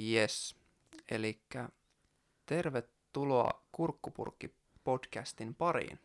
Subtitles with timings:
[0.00, 0.56] Yes.
[1.10, 1.40] Eli
[2.46, 4.54] tervetuloa Kurkkupurkki
[4.84, 5.98] podcastin pariin.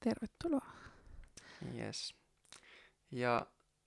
[0.00, 0.72] Tervetuloa.
[1.74, 2.14] Yes.
[3.10, 3.46] Ja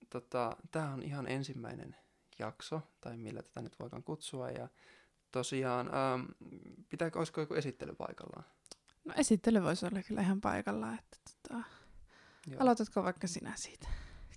[0.10, 1.96] tota, tämä on ihan ensimmäinen
[2.40, 4.50] jakso, tai millä tätä nyt voidaan kutsua.
[4.50, 4.68] Ja
[5.32, 6.26] tosiaan, ähm,
[6.90, 8.46] pitääkö, olisiko joku esittely paikallaan?
[9.06, 11.00] No esittely voisi olla kyllä ihan paikallaan.
[11.00, 11.64] Että, tota,
[12.48, 12.62] Joo.
[12.62, 13.88] aloitatko vaikka sinä siitä?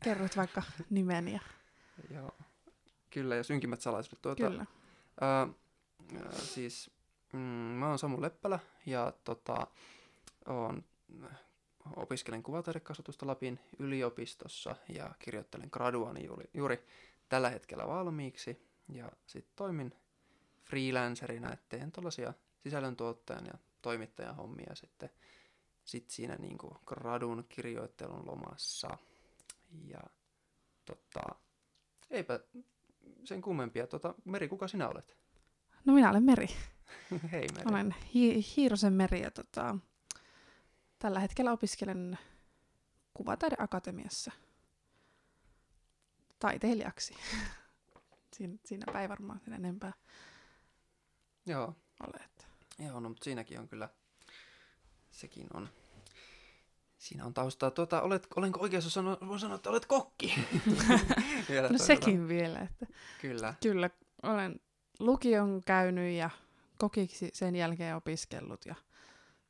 [0.03, 1.41] Kerrot vaikka nimen ja
[2.11, 2.31] Joo.
[3.11, 4.23] Kyllä, ja synkimmät salaisuudet.
[4.23, 4.67] Tuota, kyllä.
[5.21, 5.49] Ää,
[6.33, 6.91] siis
[7.33, 9.67] mm, mä oon Samu Leppälä ja tota,
[10.47, 10.85] oon,
[11.97, 16.87] opiskelen kuvataidekasvatusta Lapin yliopistossa ja kirjoittelen graduani juuri, juuri
[17.29, 18.67] tällä hetkellä valmiiksi.
[18.89, 19.95] Ja sitten toimin
[20.65, 25.11] freelancerina, että teen tuollaisia sisällöntuottajan ja toimittajan hommia sitten
[25.85, 28.99] sit siinä niinku gradun kirjoittelun lomassa.
[29.85, 30.01] Ja
[30.85, 31.23] tota,
[32.11, 32.41] eipä
[33.25, 33.87] sen kummempia.
[33.87, 35.17] Tota, Meri, kuka sinä olet?
[35.85, 36.47] No minä olen Meri.
[37.33, 37.65] Hei Meri.
[37.71, 39.77] Olen hi- Hiirosen Meri ja tota,
[40.99, 42.19] tällä hetkellä opiskelen
[43.15, 44.33] Kuvataideakatemiassa
[46.39, 47.15] taiteilijaksi.
[48.37, 49.93] Siin, siinäpä ei varmaan sen enempää
[51.47, 51.75] Joo,
[52.07, 52.25] ole.
[52.25, 52.45] Että.
[52.79, 53.89] joo, no mutta siinäkin on kyllä,
[55.11, 55.69] sekin on,
[57.07, 57.71] siinä on taustaa.
[57.71, 60.35] Tuota, olet, olenko oikeassa sanoa, voin sanoa, että olet kokki.
[61.49, 62.59] Vielä No sekin vielä.
[62.59, 62.87] Että.
[63.21, 63.91] Kyllä, Kyllä,
[64.23, 64.61] olen
[64.99, 66.31] lukion käynyt ja
[66.79, 68.75] kokiksi sen jälkeen opiskellut ja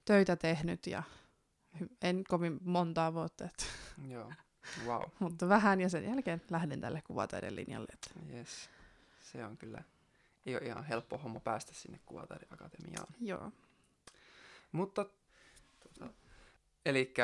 [0.05, 1.03] töitä tehnyt ja
[2.03, 3.65] en kovin montaa vuotta, että,
[4.15, 4.33] joo,
[4.87, 7.89] wow, mutta vähän ja sen jälkeen lähden tälle kuvataiden linjalle.
[7.93, 8.71] Että, yes.
[9.21, 9.83] Se on kyllä,
[10.47, 13.15] ei ole ihan helppo homma päästä sinne kuvataideakatemiaan.
[13.21, 13.53] joo,
[14.73, 15.07] Mutta,
[15.81, 16.13] tota,
[16.87, 17.15] eli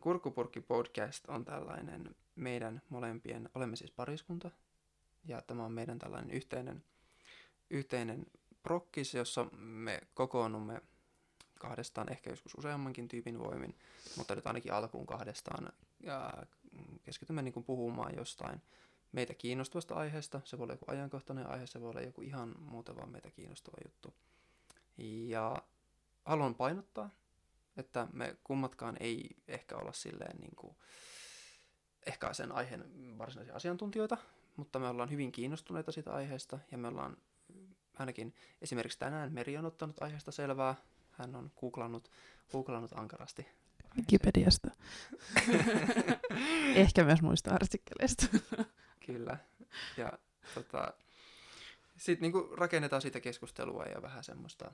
[0.00, 4.50] Kurkkupurkki podcast on tällainen meidän molempien, olemme siis pariskunta,
[5.24, 6.84] ja tämä on meidän tällainen yhteinen,
[7.70, 8.26] yhteinen
[8.62, 10.82] prokkis, jossa me kokoonnumme
[11.54, 13.78] kahdestaan, ehkä joskus useammankin tyypin voimin,
[14.16, 16.32] mutta nyt ainakin alkuun kahdestaan, ja
[17.04, 18.62] keskitymme niin puhumaan jostain
[19.12, 20.40] meitä kiinnostavasta aiheesta.
[20.44, 23.76] Se voi olla joku ajankohtainen aihe, se voi olla joku ihan muuten vaan meitä kiinnostava
[23.84, 24.14] juttu.
[25.28, 25.56] Ja
[26.24, 27.10] haluan painottaa,
[27.76, 30.76] että me kummatkaan ei ehkä olla silleen niin kuin,
[32.06, 34.16] ehkä sen aiheen varsinaisia asiantuntijoita,
[34.56, 37.16] mutta me ollaan hyvin kiinnostuneita siitä aiheesta ja me ollaan
[37.98, 40.74] ainakin esimerkiksi tänään Meri on ottanut aiheesta selvää.
[41.10, 42.10] Hän on googlannut,
[42.52, 43.46] googlannut ankarasti.
[43.96, 44.70] Wikipediasta.
[46.74, 48.26] Ehkä myös muista artikkeleista.
[49.06, 49.38] Kyllä.
[49.96, 50.12] Ja
[50.54, 50.92] tota,
[51.96, 54.72] sitten niinku rakennetaan siitä keskustelua ja vähän semmoista,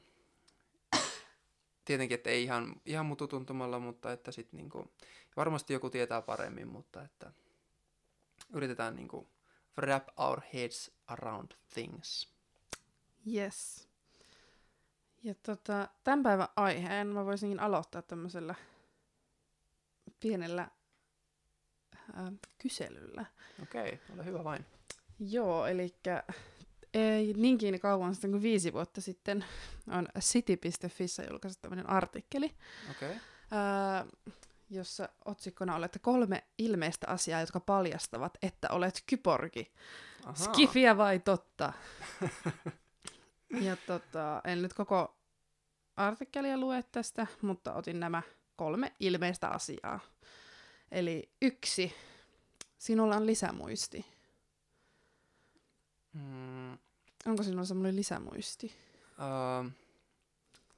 [1.85, 4.93] tietenkin, että ei ihan, ihan mututuntumalla, mutta että sitten niinku,
[5.37, 7.33] varmasti joku tietää paremmin, mutta että
[8.53, 9.29] yritetään niinku
[9.79, 12.29] wrap our heads around things.
[13.35, 13.89] Yes.
[15.23, 18.55] Ja tota, tämän päivän aiheen mä voisinkin aloittaa tämmöisellä
[20.21, 20.71] pienellä
[22.15, 23.27] ää, kyselyllä.
[23.63, 24.67] Okei, ole hyvä vain.
[25.19, 25.95] Joo, eli
[26.95, 29.45] ei niinkin kauan sitten kuin viisi vuotta sitten
[29.89, 32.55] on city.fissä julkaistu tämmöinen artikkeli,
[32.91, 33.17] Okei.
[33.51, 34.07] ää,
[34.71, 39.73] jossa otsikkona on, että kolme ilmeistä asiaa, jotka paljastavat, että olet kyborgi.
[40.23, 40.35] Ahaa.
[40.35, 41.73] Skifiä vai totta?
[43.61, 45.17] ja tota, en nyt koko
[45.97, 48.23] artikkelia lue tästä, mutta otin nämä
[48.57, 50.01] kolme ilmeistä asiaa.
[50.91, 51.95] Eli yksi,
[52.79, 54.12] sinulla on lisämuisti.
[56.13, 56.73] Mm,
[57.27, 58.73] Onko sinulla semmoinen lisämuisti?
[59.19, 59.71] öö,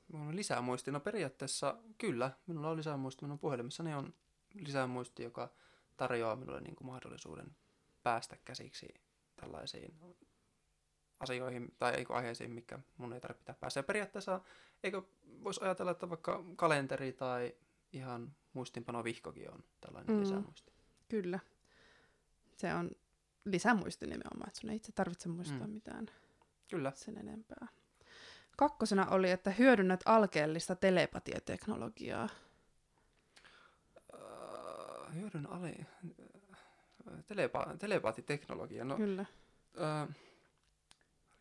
[0.09, 0.91] Minulla on lisämuisti.
[0.91, 3.25] No periaatteessa kyllä, minulla on lisämuisti.
[3.25, 4.15] Minun puhelimessani on
[4.55, 5.53] lisämuisti, joka
[5.97, 7.56] tarjoaa minulle niin kuin mahdollisuuden
[8.03, 8.89] päästä käsiksi
[9.37, 9.94] tällaisiin
[11.21, 13.78] asioihin tai eikö aiheisiin, mikä mun ei tarvitse pitää päässä.
[13.78, 14.41] Ja periaatteessa
[14.83, 15.03] eikö
[15.44, 17.55] voisi ajatella, että vaikka kalenteri tai
[17.93, 20.20] ihan muistinpanovihkokin on tällainen mm.
[20.20, 20.73] lisämuisti.
[21.09, 21.38] Kyllä.
[22.56, 22.91] Se on
[23.44, 25.73] lisämuisti nimenomaan, että sun ei itse tarvitse muistaa Mm.
[25.73, 26.06] mitään
[26.70, 26.93] Kyllä.
[26.94, 27.67] sen enempää.
[28.56, 32.29] Kakkosena oli, että hyödynnät alkeellista telepatiateknologiaa.
[34.14, 35.75] Öö, hyödyn ali...
[37.26, 38.85] Telepa- telepaattiteknologia.
[38.85, 39.25] No, Kyllä.
[39.81, 40.06] Öö,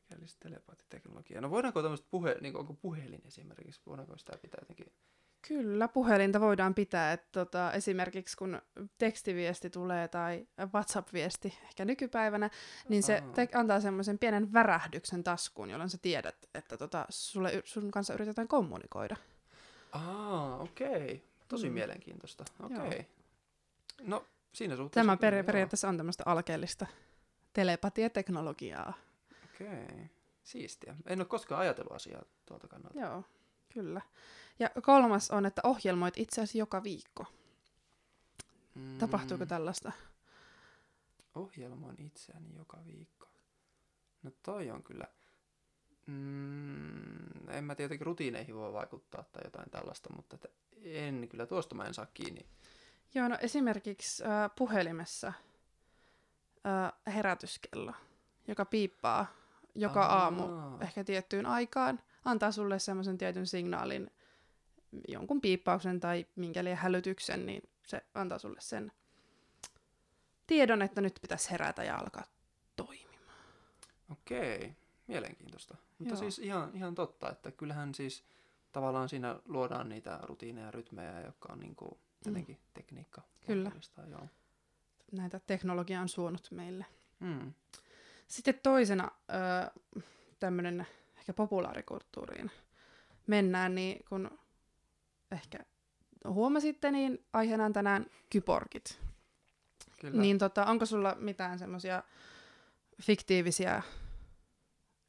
[0.01, 1.41] Alkeellista telepaattiteknologiaa.
[1.41, 4.91] No voidaanko tämmöistä puhe, niin onko puhelin esimerkiksi, voidaanko sitä pitää jotenkin?
[5.47, 7.13] Kyllä, puhelinta voidaan pitää.
[7.13, 8.61] Että tota, esimerkiksi kun
[8.97, 12.49] tekstiviesti tulee tai WhatsApp-viesti ehkä nykypäivänä,
[12.89, 17.91] niin se te- antaa semmoisen pienen värähdyksen taskuun, jolloin sä tiedät, että tota, sulle, sun
[17.91, 19.15] kanssa yritetään kommunikoida.
[19.91, 21.23] Aa, okei.
[21.47, 21.73] Tosi Mm.
[21.73, 22.45] mielenkiintoista.
[22.69, 22.85] Joo.
[22.87, 23.07] Okei.
[24.01, 25.05] No, siinä suhteessa...
[25.05, 26.85] Tämä per- periaatteessa on tämmöistä alkeellista
[27.53, 28.93] telepatiateknologiaa.
[29.45, 30.09] Okei.
[30.43, 30.95] Siistiä.
[31.07, 32.99] En ole koskaan ajatellut asiaa tuolta kannalta.
[32.99, 33.23] Joo,
[33.73, 34.01] kyllä.
[34.59, 37.25] Ja kolmas on, että ohjelmoit itseäsi joka viikko.
[38.75, 39.91] Mm, Tapahtuuko tällaista?
[41.35, 43.27] Ohjelmoin itseäni joka viikko.
[44.23, 45.07] No toi on kyllä...
[46.07, 50.47] Mm, en mä tietenkin rutiineihin voi vaikuttaa tai jotain tällaista, mutta että
[50.83, 52.45] en kyllä tuosta mä en saa kiinni.
[53.15, 57.93] Joo, no esimerkiksi äh, puhelimessa äh, herätyskello,
[58.47, 59.27] joka piippaa
[59.75, 60.23] joka Aa.
[60.23, 60.43] aamu
[60.81, 64.11] ehkä tiettyyn aikaan, antaa sulle semmoisen tietyn signaalin,
[65.07, 68.91] jonkun piippauksen tai minkä liian hälytyksen, niin se antaa sulle sen
[70.47, 72.23] tiedon, että nyt pitäisi herätä ja alkaa
[72.75, 73.37] toimimaan.
[74.11, 74.75] Okei,
[75.07, 75.77] mielenkiintoista.
[75.99, 76.19] Mutta Joo.
[76.19, 78.23] siis ihan, ihan totta, että kyllähän siis
[78.71, 83.21] tavallaan siinä luodaan niitä rutiineja ja rytmejä, jotka on niinku jotenkin tekniikka.
[83.47, 83.71] Kyllä.
[84.09, 84.27] Joo.
[85.11, 86.85] Näitä teknologia on suonut meille.
[87.19, 87.53] Mm.
[88.27, 89.11] Sitten toisena
[90.39, 90.87] tämmöinen
[91.17, 92.51] ehkä populaarikulttuuriin
[93.27, 94.39] mennään, niin kun
[95.33, 95.59] ehkä
[96.27, 98.99] huomasitte, niin aiheena on tänään kyborgit.
[100.01, 100.21] Kyllä.
[100.21, 102.03] Niin tota, onko sulla mitään semmoisia
[103.01, 103.83] fiktiivisiä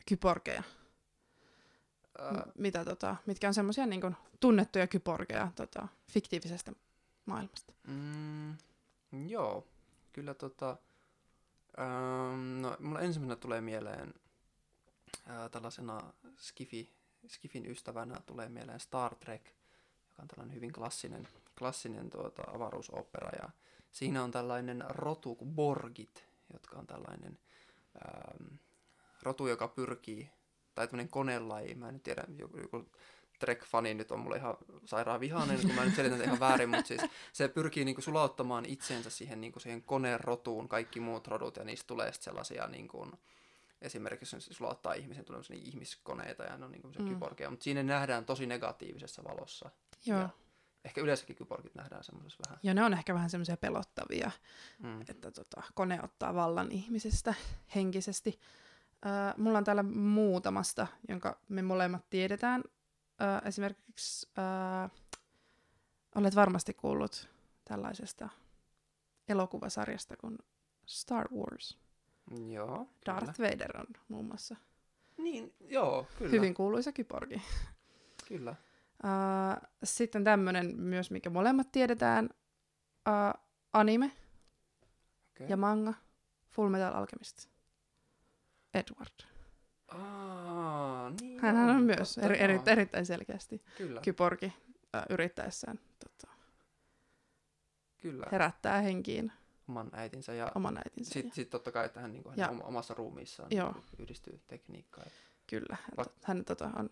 [0.08, 0.62] kyborgeja,
[2.18, 6.72] M- mitä, tota, mitkä on semmoisia niin kun, tunnettuja kyborgeja tota, fiktiivisestä
[7.26, 7.72] maailmasta?
[7.86, 8.56] Mm,
[9.28, 9.66] joo,
[10.12, 10.76] kyllä tota,
[11.78, 14.14] ähm, no, mulla ensimmäisenä tulee mieleen
[15.30, 16.92] äh, tällaisena skifi,
[17.28, 19.50] skifin ystävänä tulee mieleen Star Trek,
[20.14, 21.28] joka on tällainen hyvin klassinen,
[21.58, 23.50] klassinen tuota, avaruusopera ja
[23.92, 27.38] siinä on tällainen rotu kuin Borgit, jotka on tällainen
[28.06, 28.54] ähm,
[29.22, 30.30] rotu, joka pyrkii,
[30.74, 32.88] tai tämmöinen konelaji, mä en nyt tiedä, joku, joku
[33.38, 36.88] Trek-fani nyt on mulle ihan sairaan vihainen, kun mä nyt selitän sen ihan väärin, mutta
[36.88, 37.00] siis
[37.32, 41.86] se pyrkii niinku sulauttamaan itsensä siihen, niinku siihen koneen rotuun, kaikki muut rodut, ja niistä
[41.86, 43.06] tulee sitten sellaisia, niinku,
[43.82, 47.08] esimerkiksi se sulauttaa ihmisen, tulee ihmiskoneita, ja ne on niinku Mm.
[47.08, 49.70] kyborgeja, mutta siinä nähdään tosi negatiivisessa valossa.
[50.06, 50.18] Joo.
[50.20, 50.28] Ja
[50.84, 52.58] ehkä yleensäkin kyborgit nähdään semmoisessa vähän.
[52.62, 54.30] Ja ne on ehkä vähän semmoisia pelottavia,
[54.78, 55.00] Mm.
[55.08, 57.34] että tota, kone ottaa vallan ihmisestä
[57.74, 58.40] henkisesti.
[59.06, 62.64] Öö, mulla on täällä muutamasta, jonka me molemmat tiedetään.
[63.22, 64.88] Öö, esimerkiksi öö,
[66.14, 67.28] olet varmasti kuullut
[67.64, 68.28] tällaisesta
[69.28, 70.38] elokuvasarjasta kuin
[70.86, 71.78] Star Wars.
[72.50, 74.56] Joo, Darth Vader on muun muassa
[75.18, 76.30] Niin, joo, kyllä.
[76.30, 77.42] hyvin kuuluisa kyborgi.
[78.28, 78.54] Kyllä.
[79.04, 82.28] Uh, sitten tämmönen myös, mikä molemmat tiedetään,
[83.08, 83.40] uh,
[83.72, 84.12] anime
[85.36, 85.46] Okay.
[85.48, 85.94] ja manga,
[86.50, 87.48] Full Metal Alchemist.
[88.74, 89.24] Edward.
[89.88, 96.32] Aa, niin Hän on on, myös eri, eri, erittäin selkeästi Kyllä, kyborgi uh, yrittäessään tota,
[97.96, 98.26] kyllä.
[98.32, 99.32] herättää henkiin
[99.68, 101.12] Oman äitinsä ja oman äitinsä.
[101.12, 103.72] Sitten sit totta kai, että hän niinku Ja- hänen omassa ruumiissaan Joo.
[103.72, 105.06] niinku yhdistyy tekniikkaan.
[105.46, 106.90] Kyllä, hän, Vak- hän tota, on,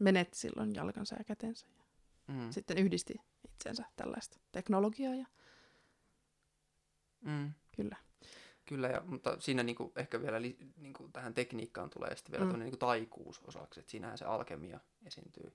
[0.00, 1.66] menetti silloin jalkansa ja kätensä.
[2.28, 2.50] Mm.
[2.50, 3.14] Sitten yhdisti
[3.44, 5.26] itsensä tällaista teknologiaa ja
[7.20, 7.52] Mm.
[7.76, 7.96] kyllä.
[8.66, 12.58] Kyllä, ja, mutta siinä niinku ehkä vielä li, niinku tähän tekniikkaan tulee sitten vielä Mm.
[12.58, 15.52] niinku taikuus osaksi, että siinähän se alkemia esiintyy.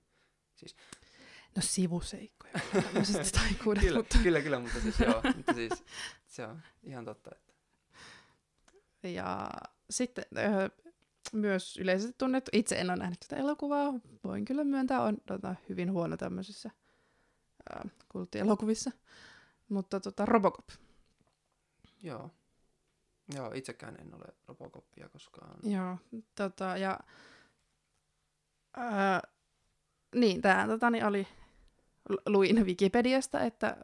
[1.56, 5.84] No sivuseikkoja tämmöisestä taikuudesta, Kyllä, mutta kyllä, kyllä, mutta siis joo, mutta siis
[6.26, 7.30] se on ihan totta.
[7.34, 7.52] Että,
[9.08, 9.50] Ja
[9.90, 10.68] sitten öö,
[11.36, 15.92] myös yleisesti tunnettu, itse en ole nähnyt tätä elokuvaa, voin kyllä myöntää, on tota, hyvin
[15.92, 16.70] huono tämmöisissä
[17.72, 18.90] öö, kulttielokuvissa.
[19.68, 20.68] Mutta tota, Robocop,
[22.02, 22.30] joo.
[23.34, 25.58] Joo, itsekään en ole Robocopia koskaan.
[25.62, 25.98] joo,
[26.34, 26.98] tota, ja
[28.78, 28.84] öö,
[30.14, 31.26] niin, tämä tota, niin oli,
[32.08, 33.76] lu- luin Wikipediasta, että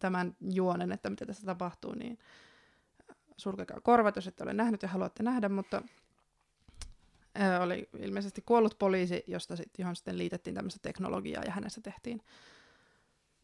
[0.00, 2.18] tämän juonen, että mitä tässä tapahtuu, niin
[3.36, 5.82] sulkekaa korvat, jos ette ole nähnyt ja haluatte nähdä, mutta
[7.60, 12.22] oli ilmeisesti kuollut poliisi, josta sit, johon sitten liitettiin tämmöistä teknologiaa ja hänestä tehtiin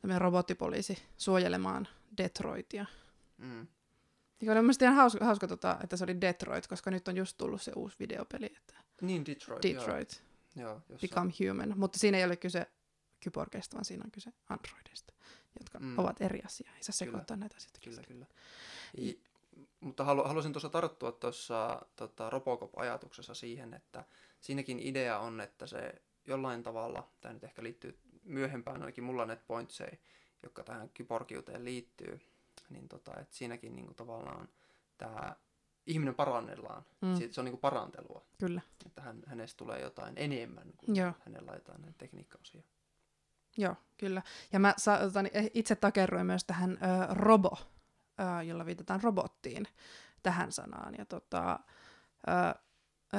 [0.00, 2.86] tämmöinen robottipoliisi suojelemaan Detroitia.
[3.38, 3.66] Mm.
[4.40, 7.36] Ja oli mielestäni ihan hauska, hauska tota, että se oli Detroit, koska nyt on just
[7.36, 9.62] tullut se uusi videopeli, että Niin, Detroit.
[9.62, 10.22] Detroit
[10.56, 12.66] Joo, joo jossa, Become Human, mutta siinä ei ole kyse
[13.20, 15.12] kyborgeista, vaan siinä on kyse androideista,
[15.58, 15.98] jotka mm.
[15.98, 16.70] Ovat eri asia.
[16.76, 17.80] Ei saa sekoittaa näitä asioita.
[17.84, 18.26] Kyllä, kyllä.
[18.98, 19.20] I,
[19.84, 24.04] mutta halu, haluaisin tuossa tarttua tuossa tota, Robocop-ajatuksessa siihen, että
[24.40, 29.28] siinäkin idea on, että se jollain tavalla, tämä nyt ehkä liittyy myöhempään, ainakin mulla on
[29.28, 29.98] net pointsei,
[30.42, 32.20] jotka tähän kyborgiuteen liittyy,
[32.70, 34.48] niin tota, että siinäkin niinku tavallaan
[34.98, 35.36] tämä
[35.86, 36.84] ihminen parannellaan.
[37.00, 37.08] Mm.
[37.08, 37.30] Mm.
[37.30, 41.12] Se on niinku parantelua, Kyllä, että hän, hänestä tulee jotain enemmän kuin Joo.
[41.24, 42.62] hänen laitetaan näitä tekniikkaosia.
[43.56, 44.22] joo, kyllä.
[44.52, 47.56] Ja mä sa, otani, itse takerroin myös tähän ö, robo,
[48.20, 49.02] ö, jolla viitataan
[49.44, 49.66] robottiin,
[50.22, 50.94] tähän sanaan.
[50.98, 51.60] Ja tota,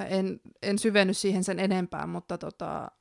[0.10, 2.92] en, en syvenny siihen sen enempää, mutta tota,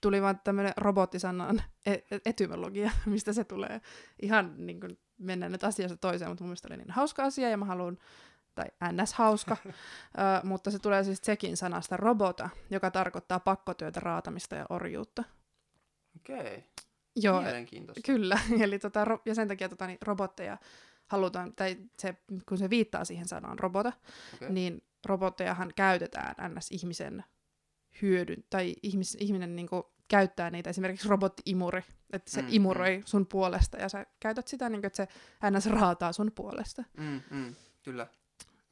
[0.00, 3.80] tuli vaan tämmöinen robottisanan e- e- etymologia, mistä se tulee.
[4.22, 7.56] Ihan niin kuin mennään nyt asiasta toiseen, mutta mun mielestä oli niin hauska asia ja
[7.56, 7.98] mä haluan,
[8.54, 9.14] tai ns.
[9.14, 9.70] hauska, ö,
[10.42, 15.24] mutta se tulee siis tsekin sanasta robota, joka tarkoittaa pakkotyötä, raatamista ja orjuutta.
[16.16, 16.62] Okei, okay.
[17.16, 18.12] Joo, mielenkiintoista.
[18.12, 20.58] Kyllä, eli tota, ja sen takia tota, niin robotteja
[21.12, 22.14] halutaan, tai se,
[22.48, 23.92] kun se viittaa siihen sanaan robota,
[24.34, 24.50] Okei.
[24.50, 26.70] niin robottejahan käytetään ns.
[26.70, 27.24] ihmisen
[28.02, 33.26] hyödyn, tai ihmis, ihminen niinku käyttää niitä, esimerkiksi robotti-imuri, että se Mm, mm, imuroi sun
[33.26, 35.08] puolesta, ja sä käytät sitä, niinku, että se
[35.50, 35.66] ns.
[35.66, 36.84] raataa sun puolesta.
[36.96, 38.06] Mm, mm, kyllä.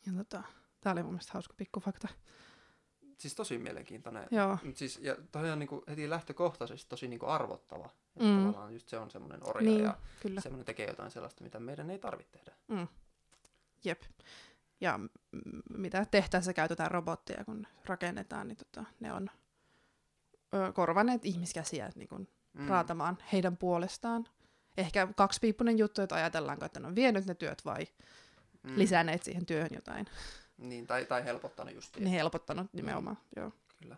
[0.06, 0.42] Ja tota,
[0.80, 2.08] tää oli mun mielestä hauska pikkufakta.
[3.20, 4.26] Siis tosi mielenkiintoinen.
[4.30, 7.84] Joo, Mut siis, ja tosiaan niin kuin heti lähtökohtaisesti tosi niin kuin arvottava.
[8.16, 8.38] Että Mm.
[8.46, 10.40] tavallaan just se on semmoinen orja niin, ja kyllä.
[10.40, 12.52] semmoinen tekee jotain sellaista, mitä meidän ei tarvitse tehdä.
[12.68, 12.88] Mm.
[13.84, 14.02] Jep.
[14.80, 15.08] Ja mm,
[15.78, 19.30] mitä tehtäessä käytetään robotteja, kun rakennetaan, niin tota, ne on
[20.54, 22.68] ö, korvanneet ihmiskäsiä niin kun Mm.
[22.68, 24.26] raatamaan heidän puolestaan.
[24.76, 27.86] Ehkä kaksipiippunen juttu, että ajatellaanko, että ne on vienyt ne työt vai
[28.62, 28.72] Mm.
[28.76, 30.06] lisänneet siihen työhön jotain.
[30.60, 31.96] Niin, tai, tai helpottanut just.
[31.96, 33.52] Ne helpottanut nimenomaan, joo.
[33.82, 33.96] Kyllä.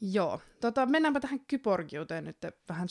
[0.00, 2.36] Joo, tota, mennäänpä tähän kyborgiuteen nyt
[2.68, 2.88] vähän,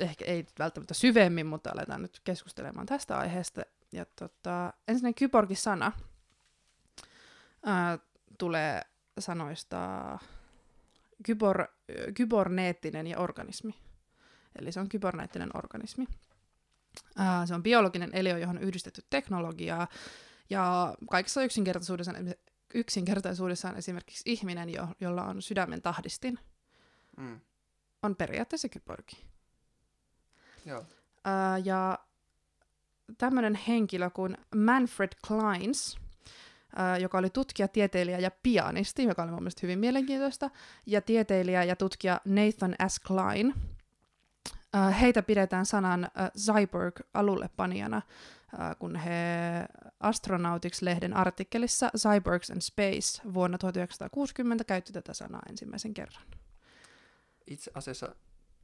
[0.00, 3.62] ehkä ei välttämättä syvemmin, mutta aletaan nyt keskustelemaan tästä aiheesta.
[3.92, 5.92] Ja tota, ensinnäkin kyborgi-sana
[7.64, 7.98] ää,
[8.38, 8.82] tulee
[9.18, 10.18] sanoista
[11.22, 11.66] kybor,
[12.14, 13.74] kyborneettinen ja organismi.
[14.58, 16.06] Eli se on kyborneettinen organismi.
[17.16, 19.88] Ää, se on biologinen eliö, johon on yhdistetty teknologiaa.
[20.50, 22.34] Ja kaikessa yksinkertaisuudessaan,
[22.74, 26.38] yksinkertaisuudessaan esimerkiksi ihminen, jo, jolla on sydämen tahdistin,
[27.16, 27.40] Mm.
[28.02, 29.24] on periaatteessa kyborgi.
[30.66, 30.84] Joo.
[31.24, 31.98] Ää, ja
[33.18, 35.98] tämmöinen henkilö kuin Manfred Kleins,
[36.76, 40.50] ää, joka oli tutkija, tieteilijä ja pianisti, joka oli mun mielestä hyvin mielenkiintoista,
[40.86, 43.00] ja tieteilijä ja tutkija Nathan S.
[43.00, 43.54] Klein.
[44.72, 48.02] Ää, heitä pidetään sanan ää, cyborg alullepanijana,
[48.78, 49.12] kun he
[50.00, 56.22] Astronautics-lehden artikkelissa Cyborgs and Space vuonna 1960 käytti tätä sanaa ensimmäisen kerran.
[57.46, 58.14] Itse asiassa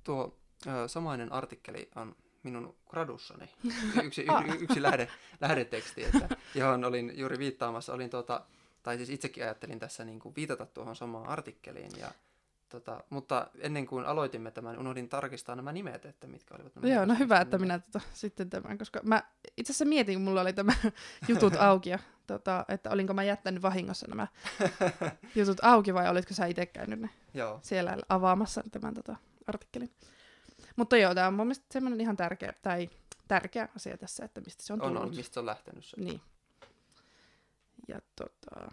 [0.05, 3.51] tuo ö, samainen artikkeli on minun gradussani.
[4.05, 4.49] Yksi, Ah.
[4.49, 5.09] y, yksi lähde,
[5.41, 7.93] lähdeteksti, että, johon olin juuri viittaamassa.
[7.93, 8.45] Olin tuota,
[8.83, 11.91] tai siis itsekin ajattelin tässä niin kuin viitata tuohon samaan artikkeliin.
[11.99, 12.11] Ja,
[12.69, 17.01] tota, mutta ennen kuin aloitimme tämän, unohdin tarkistaa nämä nimet, että mitkä olivat nämä Joo,
[17.01, 17.19] no nimet.
[17.19, 19.23] hyvä, että minä tota, sitten tämän, koska mä
[19.57, 20.73] itse asiassa mietin, kun mulla oli tämä
[21.29, 24.27] jutut auki, ja, tota, että olinko mä jättänyt vahingossa nämä
[25.37, 29.91] jutut auki, vai olitko sä itse käynyt ne Joo, siellä avaamassa tämän tota, artikkelin.
[30.77, 32.89] Mutta joo, tämä on mun mielestä semmoinen ihan tärkeä, tai
[33.29, 35.09] tärkeä asia tässä, että mistä se on on, tullut.
[35.09, 36.01] on, mistä se on lähtenyt se.
[36.01, 36.21] Niin.
[37.89, 38.73] Ja tota...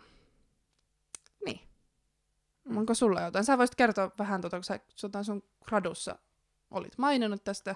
[1.46, 1.60] Niin.
[2.66, 2.74] Mm.
[2.86, 3.46] Onko sulla jotain?
[3.46, 6.16] Sä voisit kertoa vähän, tota, kun sä jotain sun gradussa
[6.72, 7.76] olit maininnut tästä.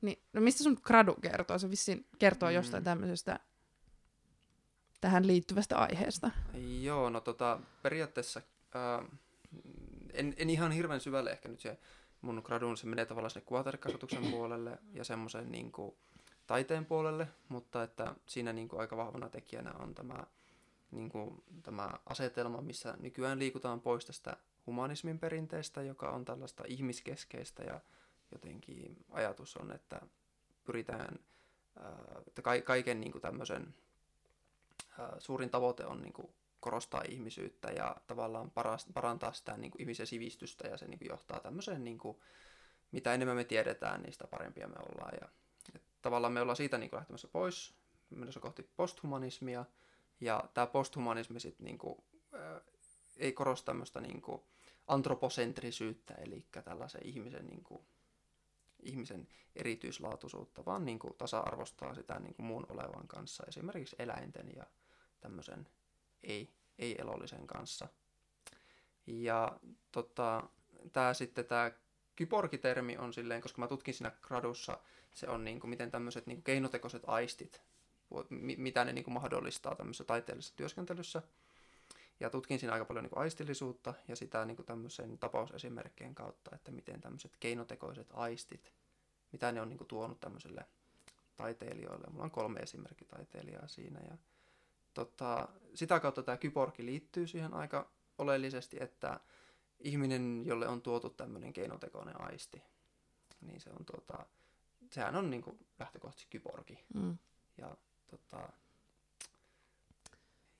[0.00, 1.58] Niin, no mistä sun gradu kertoo?
[1.58, 2.54] Se vissiin kertoo Mm.
[2.54, 3.40] jostain tämmöisestä
[5.00, 6.30] tähän liittyvästä aiheesta.
[6.80, 8.42] Joo, no tota, periaatteessa
[8.74, 9.02] ää,
[10.12, 11.78] en, en ihan hirveän syvälle ehkä nyt se
[12.20, 15.94] mun gradun, se menee tavallaan sinne kuvatarikasvatuksen puolelle ja semmoisen niin kuin,
[16.46, 20.24] taiteen puolelle, mutta että siinä niin kuin, aika vahvana tekijänä on tämä,
[20.90, 27.62] niin kuin, tämä asetelma, missä nykyään liikutaan pois tästä humanismin perinteestä, joka on tällaista ihmiskeskeistä
[27.62, 27.80] ja
[28.32, 30.00] jotenkin ajatus on, että
[30.64, 31.18] pyritään,
[31.76, 33.74] ää, että ka- kaiken niin kuin, tämmöisen
[34.98, 36.28] ää, suurin tavoite on niin kuin,
[36.60, 38.52] korostaa ihmisyyttä ja tavallaan
[38.94, 42.18] parantaa sitä niin kuin, ihmisen sivistystä ja se niin kuin, johtaa tämmöiseen, niin kuin,
[42.92, 45.12] mitä enemmän me tiedetään, niin sitä parempia me ollaan.
[45.20, 45.28] Ja,
[46.02, 47.74] tavallaan me ollaan siitä niin kuin, lähtemässä pois,
[48.10, 49.64] menossa kohti posthumanismia
[50.20, 52.60] ja tämä posthumanismi sit, niin kuin, ää,
[53.16, 54.42] ei korosta tämmöistä niin kuin,
[54.86, 57.82] antroposentrisyyttä, eli tällaisen ihmisen, niin kuin,
[58.82, 64.66] ihmisen erityislaatuisuutta, vaan niin kuin, tasa-arvostaa sitä niin kuin, muun olevan kanssa, esimerkiksi eläinten ja
[65.20, 65.68] tämmöisen
[66.22, 66.48] ei,
[66.78, 67.88] ei-elollisen kanssa.
[69.06, 69.60] Ja
[69.92, 70.48] tota,
[70.92, 71.72] tämä sitten tämä
[72.16, 74.78] kyborgitermi on silleen, koska mä tutkin siinä gradussa,
[75.14, 77.62] se on niin kuin, miten tämmöiset niin kuin keinotekoiset aistit,
[78.56, 81.22] mitä ne niin kuin mahdollistaa tämmöisessä taiteellisessa työskentelyssä.
[82.20, 86.50] Ja tutkin siinä aika paljon niin kuin aistillisuutta ja sitä niin kuin tämmöisen tapausesimerkkien kautta,
[86.54, 88.72] että miten tämmöiset keinotekoiset aistit,
[89.32, 90.64] mitä ne on niin kuin tuonut tämmöiselle
[91.36, 92.06] taiteilijoille.
[92.10, 94.18] Mulla on kolme esimerkkitaiteilijaa siinä ja
[94.94, 99.20] tota, sitä kautta tämä kyborgi liittyy siihen aika oleellisesti, että
[99.80, 102.62] ihminen, jolle on tuotu tämmöinen keinotekoinen aisti,
[103.40, 104.26] niin se on tota,
[104.90, 106.84] sehän on niin kuin lähtökohtaisesti kyborgi.
[106.94, 107.18] Mm.
[107.58, 107.76] Ja
[108.10, 108.48] tota,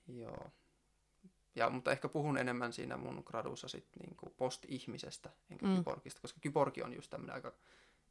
[0.09, 0.51] joo.
[1.55, 5.73] Ja, mutta ehkä puhun enemmän siinä mun gradussa sit niinku post-ihmisestä, enkä Mm.
[5.73, 5.77] mm.
[5.79, 7.53] kyborgista, koska kyborgi on just tämmöinen aika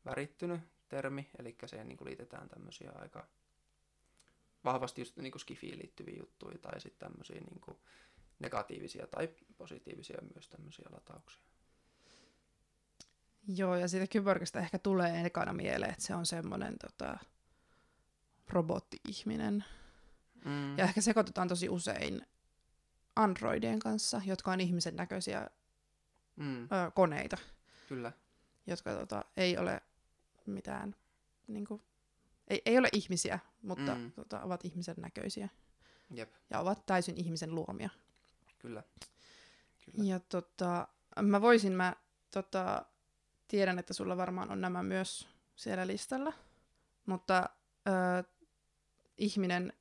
[0.06, 3.28] värittynyt termi, eli siihen niinku liitetään tämmöisiä aika
[4.66, 7.80] vahvasti just niinku skifiin liittyviä juttuja, tai sitten tämmöisiä niinku
[8.40, 11.42] negatiivisia tai positiivisia myös tämmöisiä latauksia.
[13.48, 17.18] Joo, ja siitä kyborgista ehkä tulee ekana mieleen, että se on semmoinen tota,
[18.50, 19.66] robotti-ihminen.
[20.46, 20.78] Mm.
[20.78, 22.22] Ja ehkä sekoitetaan tosi usein
[23.16, 25.50] androidien kanssa, jotka on ihmisen näköisiä
[26.36, 27.38] Mm, ö, koneita,
[27.90, 28.12] kyllä,
[28.68, 29.82] jotka tota, ei ole
[30.46, 30.96] mitään,
[31.48, 31.82] niinku,
[32.48, 34.12] ei, ei ole ihmisiä, mutta Mm.
[34.12, 35.50] tota, ovat ihmisen näköisiä
[36.12, 37.90] jep, ja ovat täysin ihmisen luomia.
[38.60, 38.84] kyllä.
[39.86, 40.04] kyllä.
[40.04, 40.88] Ja tota,
[41.22, 41.96] mä voisin, mä
[42.32, 42.86] tota,
[43.48, 46.34] tiedän, että sulla varmaan on nämä myös siellä listalla,
[47.06, 47.50] mutta
[47.88, 48.24] ö,
[49.20, 49.74] ihminen,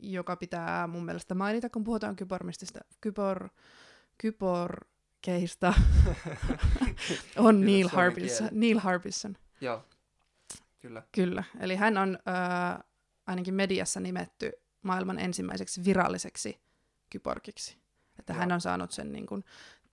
[0.00, 3.48] joka pitää mun mielestä mainita, kun puhutaan kybormistista, kybor,
[4.18, 5.74] kyborkeista,
[7.36, 8.48] on Neil Harbison.
[8.52, 9.36] Neil Harbison.
[9.60, 9.84] Joo,
[10.80, 11.02] kyllä.
[11.12, 12.84] Kyllä, eli hän on ö,
[13.26, 14.52] ainakin mediassa nimetty
[14.82, 16.60] maailman ensimmäiseksi viralliseksi
[17.10, 17.76] kyborgiksi.
[18.18, 18.40] Että Joo.
[18.40, 19.44] hän on saanut sen niin kuin,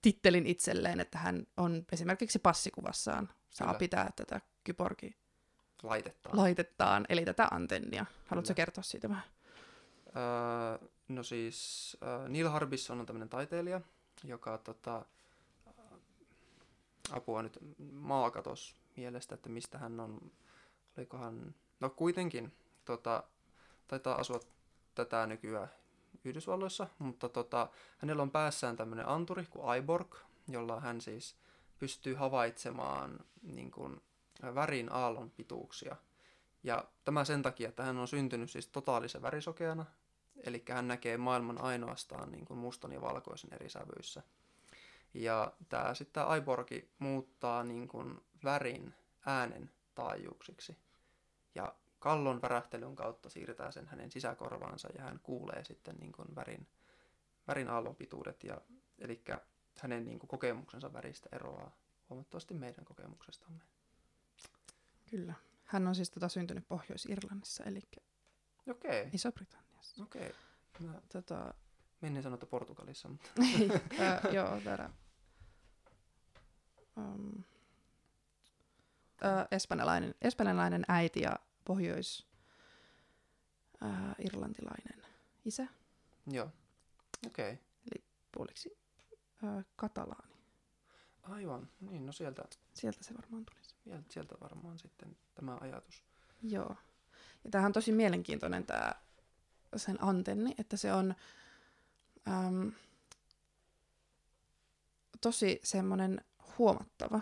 [0.01, 3.79] tittelin itselleen, että hän on esimerkiksi passikuvassaan saa Kyllä.
[3.79, 5.24] pitää tätä kyborgi
[5.83, 6.37] Laitetaan.
[6.37, 8.05] laitettaan, eli tätä antennia.
[8.25, 8.55] Haluatko Kyllä.
[8.55, 9.23] kertoa siitä vähän?
[10.15, 13.81] Öö, no siis öö, Neil Harbisson on tämmöinen taiteilija,
[14.23, 15.05] joka tota,
[17.11, 17.59] apua nyt
[17.91, 20.31] maakatos mielestä, että mistä hän on,
[20.97, 22.53] olikohan, no kuitenkin
[22.85, 23.23] tota,
[23.87, 24.39] taitaa asua
[24.95, 25.69] tätä nykyään
[26.23, 30.15] Yhdysvalloissa, mutta tota, hänellä on päässään tämmöinen anturi kuin iBorg,
[30.47, 31.35] jolla hän siis
[31.79, 34.01] pystyy havaitsemaan niin kuin,
[34.41, 35.95] värin aallon pituuksia.
[36.63, 39.85] Ja tämä sen takia, että hän on syntynyt siis totaalisen värisokeana,
[40.43, 44.23] eli hän näkee maailman ainoastaan niin kuin mustan ja valkoisen eri sävyissä.
[45.13, 48.93] Ja tämä sitten tämä iBorgi muuttaa niin kuin värin
[49.25, 50.77] äänen taajuuksiksi.
[51.55, 56.67] Ja kallon värähtelyn kautta siirtää sen hänen sisäkorvaansa ja hän kuulee sitten niin kuin värin,
[57.47, 58.43] värin aallonpituudet.
[58.43, 58.61] Ja,
[58.99, 59.23] eli
[59.79, 61.71] hänen niin kuin kokemuksensa väristä eroaa
[62.09, 63.63] huomattavasti meidän kokemuksestamme.
[65.09, 65.33] Kyllä.
[65.63, 67.81] Hän on siis tota, syntynyt Pohjois-Irlannissa, eli
[68.69, 70.03] Okei, Iso-Britanniassa.
[70.03, 70.31] okei.
[70.79, 71.53] Mä Tota,
[72.01, 73.29] menin sanoa, että Portugalissa, mutta
[74.25, 74.89] ö, joo, täällä.
[76.97, 77.43] Um,
[79.23, 82.27] ö, espanjalainen, espanjalainen äiti ja pohjois
[83.81, 83.85] ö,
[84.19, 85.05] irlantilainen
[85.45, 85.67] isä,
[86.27, 86.49] joo.
[87.27, 87.59] Okei.
[88.31, 88.77] puoliksi
[89.43, 90.34] ö, katalaani.
[91.29, 93.75] Aivan, niin no sieltä, Sieltä se varmaan tulisi.
[93.83, 96.03] sieltä, sieltä varmaan sitten tämä ajatus.
[96.43, 96.75] Joo.
[97.43, 98.91] Ja tämähän on tosi mielenkiintoinen tämä
[99.75, 101.15] sen antenni, että se on
[102.27, 102.71] äm,
[105.21, 106.21] tosi semmoinen
[106.57, 107.21] huomattava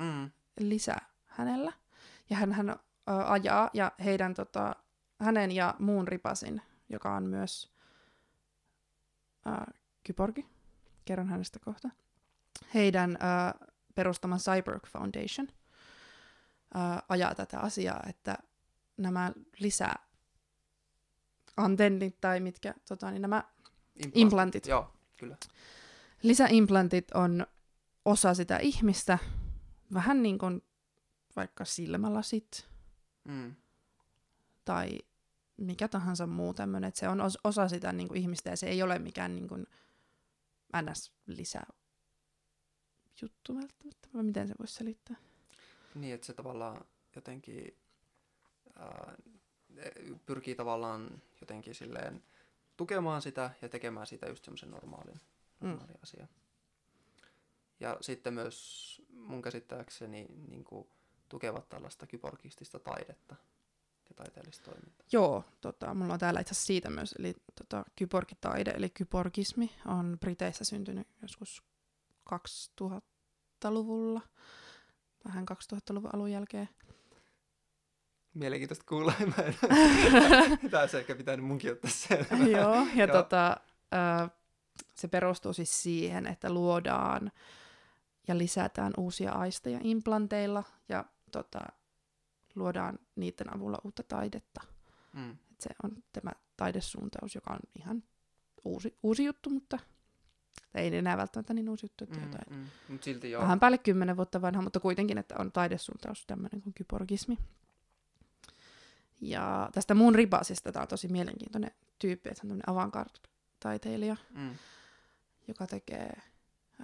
[0.00, 0.96] Mm, lisä
[1.26, 1.72] hänellä.
[2.30, 4.76] Ja hän, hän ö, ajaa ja heidän, tota,
[5.20, 7.72] hänen ja muun ripasin, joka on myös
[9.46, 9.72] ö,
[10.04, 10.46] kyborgi,
[11.04, 11.90] kerron hänestä kohta,
[12.74, 18.38] heidän ö, perustama Cyborg Foundation ö, ajaa tätä asiaa, että
[18.96, 19.88] nämä lisä
[21.56, 23.44] antennit tai mitkä, tota, niin nämä
[24.14, 24.66] implantit.
[24.66, 25.36] Joo, kyllä.
[26.22, 27.46] lisäimplantit on
[28.04, 29.18] osa sitä ihmistä,
[29.94, 30.62] vähän niin kuin
[31.36, 32.70] vaikka silmälasit
[33.24, 33.54] Mm,
[34.64, 34.98] tai
[35.56, 38.66] mikä tahansa muu tämmöinen, että se on os- osa sitä niin kuin ihmistä ja se
[38.66, 39.66] ei ole mikään niin kuin
[40.82, 41.60] ns-lisä
[43.22, 45.16] juttu välttämättä, vai miten se voisi selittää?
[45.94, 46.84] niin, että se tavallaan
[47.16, 47.76] jotenkin
[48.78, 49.16] ää,
[50.26, 52.22] pyrkii tavallaan jotenkin silleen
[52.76, 55.20] tukemaan sitä ja tekemään sitä just semmoisen normaalin,
[55.60, 56.02] normaalin mm.
[56.02, 56.28] asian.
[57.80, 60.88] Ja sitten myös mun käsittääkseni niin kuin,
[61.28, 63.36] tukevat tällaista kyborgistista taidetta
[64.08, 65.06] ja taiteellista toimintaa.
[65.12, 70.16] Joo, tota, mulla on täällä itse asiassa siitä myös, eli tota, kyborgitaide, eli kyborgismi on
[70.20, 71.62] Briteissä syntynyt joskus
[73.64, 74.20] 2000-luvulla,
[75.24, 76.68] vähän 2000-luvun alun jälkeen.
[78.34, 79.12] Mielenkiintoista kuulla.
[79.26, 79.54] Mä en...
[80.70, 82.44] Tämä olisi ehkä pitänyt munkin ottaa selvä.
[82.46, 83.16] Joo, ja Joo.
[83.16, 83.56] tota,
[84.94, 87.32] se perustuu siis siihen, että luodaan
[88.28, 91.60] ja lisätään uusia aisteja implanteilla ja tota,
[92.54, 94.60] luodaan niiden avulla uutta taidetta.
[95.12, 95.30] Mm.
[95.30, 98.02] Et se on tämä taidesuuntaus, joka on ihan
[98.64, 99.78] uusi, uusi juttu, mutta
[100.74, 102.58] ei enää välttämättä niin uusi juttu, että Mm, jotain.
[102.58, 102.66] mm.
[102.88, 103.42] Mutta silti joo.
[103.42, 107.38] Vähän päälle kymmenen vuotta vanha, mutta kuitenkin, että on taidesuuntaus tämmöinen kuin kyborgismi.
[109.20, 114.16] Ja tästä muun ribasista, tämä on tosi mielenkiintoinen tyyppi, että hän on avantgarde-taiteilija.
[114.34, 114.54] Mm.
[115.48, 116.12] joka tekee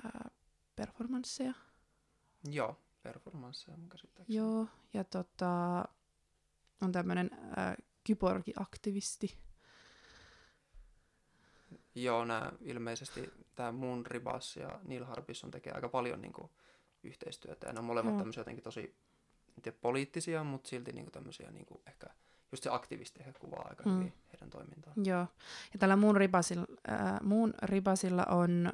[0.05, 0.31] ää,
[0.77, 1.55] performansseja.
[2.51, 4.37] Joo, performansseja mun käsittääkseni.
[4.39, 5.85] Joo, ja tota,
[6.83, 7.31] on tämmöinen
[8.05, 9.37] kyborgi-aktivisti.
[11.97, 16.51] Joo, nämä ilmeisesti tämä Moon Ribas ja Neil Harbisson tekee aika paljon niin kuin,
[17.03, 17.67] yhteistyötä.
[17.67, 18.19] Ja ne on molemmat Joo.
[18.19, 18.97] tämmöisiä jotenkin tosi
[19.63, 22.07] tiedä, poliittisia, mutta silti niin kuin, tämmöisiä niin kuin, ehkä
[22.53, 23.91] just se aktivisti ehkä kuvaa aika Mm.
[23.91, 23.99] mm.
[23.99, 24.93] hyvin heidän toimintaa.
[25.05, 25.27] Joo,
[25.73, 28.73] ja tällä muun ribasilla, ää, muun ribasilla on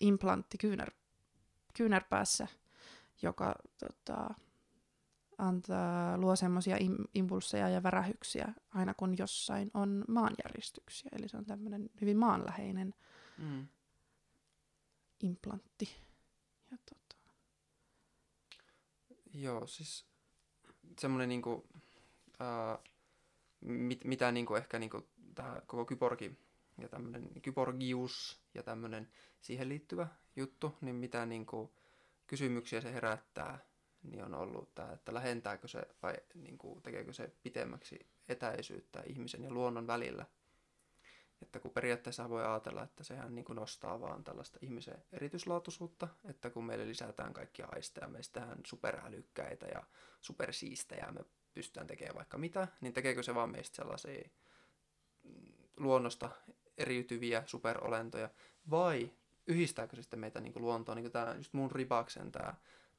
[0.00, 0.90] implantti kyynär,
[1.76, 2.48] kyynärpäässä,
[3.22, 4.34] joka tota,
[5.38, 11.10] antaa, luo semmoisia im, impulseja ja värähyksiä aina kun jossain on maanjäristyksiä.
[11.12, 12.94] Eli se on tämmöinen hyvin maanläheinen
[13.38, 13.68] Mm.
[15.22, 15.88] implantti.
[16.70, 17.16] Ja tota,
[19.34, 20.06] Joo, siis
[20.98, 21.66] semmoinen niinku,
[22.38, 22.78] ää,
[23.60, 26.38] mit, mitä niinku ehkä niinku tämä koko kyborgi
[26.78, 29.08] ja tämmöinen kyborgius ja tämmöinen
[29.40, 31.74] siihen liittyvä juttu, niin mitä niinku
[32.26, 33.58] kysymyksiä se herättää,
[34.04, 39.50] niin on ollut tämä, että lähentääkö se vai niinku, tekeekö se pitemmäksi etäisyyttä ihmisen ja
[39.50, 40.26] luonnon välillä.
[41.42, 46.50] Että kun periaatteessa voi ajatella, että sehän niin kuin nostaa vaan tällaista ihmisen erityislaatuisuutta, että
[46.50, 49.82] kun meille lisätään kaikkia aisteja, meistähän superälykkäitä ja
[50.20, 54.28] supersiistejä, me pystytään tekemään vaikka mitä, niin tekeekö se vaan meistä sellaisia
[55.22, 56.30] mm, luonnosta
[56.78, 58.30] eriytyviä superolentoja,
[58.70, 59.10] vai
[59.46, 62.54] yhdistääkö se sitten meitä niin kuin luontoon, niin kuin tämä just mun ribaksen tämä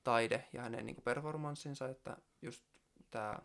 [0.06, 2.64] taide ja hänen niin kuin performanssinsa, että just
[3.12, 3.40] tämä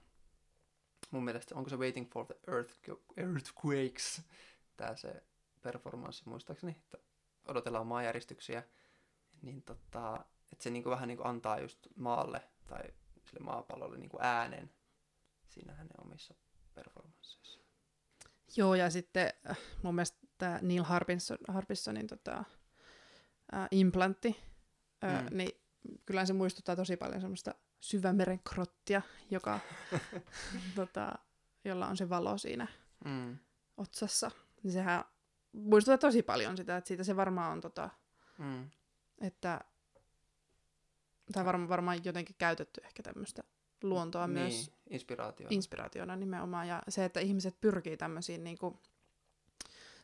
[1.11, 2.75] mun mielestä, onko se Waiting for the Earth,
[3.16, 4.23] Earthquakes,
[4.77, 5.23] tämä se
[5.62, 6.99] performanssi muistaakseni, että
[7.49, 8.62] odotellaan maanjäristyksiä,
[9.42, 12.83] niin tota, että se niinku vähän niinku antaa just maalle tai
[13.25, 14.70] sille maapallolle niinku äänen
[15.49, 16.35] siinä hänen omissa
[16.75, 17.61] performansseissa.
[18.57, 22.44] Joo, ja sitten äh, mun mielestä tämä Neil Harbinson, Harbissonin tota,
[23.55, 24.37] äh, implantti,
[25.05, 25.37] äh, Mm.
[25.37, 25.61] niin
[26.07, 29.61] kyllä se muistuttaa tosi paljon semmoista syvämeren krottia, joka,
[30.77, 31.12] tota,
[31.64, 32.66] jolla on se valo siinä
[33.05, 33.38] Mm.
[33.77, 34.31] otsassa.
[34.62, 35.05] Niin sehän
[35.53, 37.90] muistuttaa tosi paljon sitä, että siitä se varmaan on, tota,
[38.38, 38.71] Mm.
[39.21, 39.61] että
[41.33, 43.43] tai varma, varmaan jotenkin käytetty ehkä tämmöistä
[43.83, 45.47] luontoa niin, myös inspiraatio.
[45.51, 46.69] inspiraationa nimenomaan.
[46.69, 48.79] Ja se, että ihmiset pyrkii tämmöisiin niin kuin,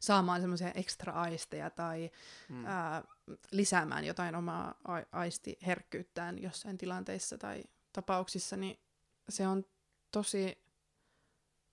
[0.00, 2.10] saamaan semmoisia ekstra aisteja tai
[2.48, 2.66] mm.
[2.66, 3.04] ää,
[3.50, 8.78] lisäämään jotain omaa a- aistiherkkyyttään jossain tilanteissa tai tapauksissa, niin
[9.28, 9.64] se on
[10.10, 10.58] tosi,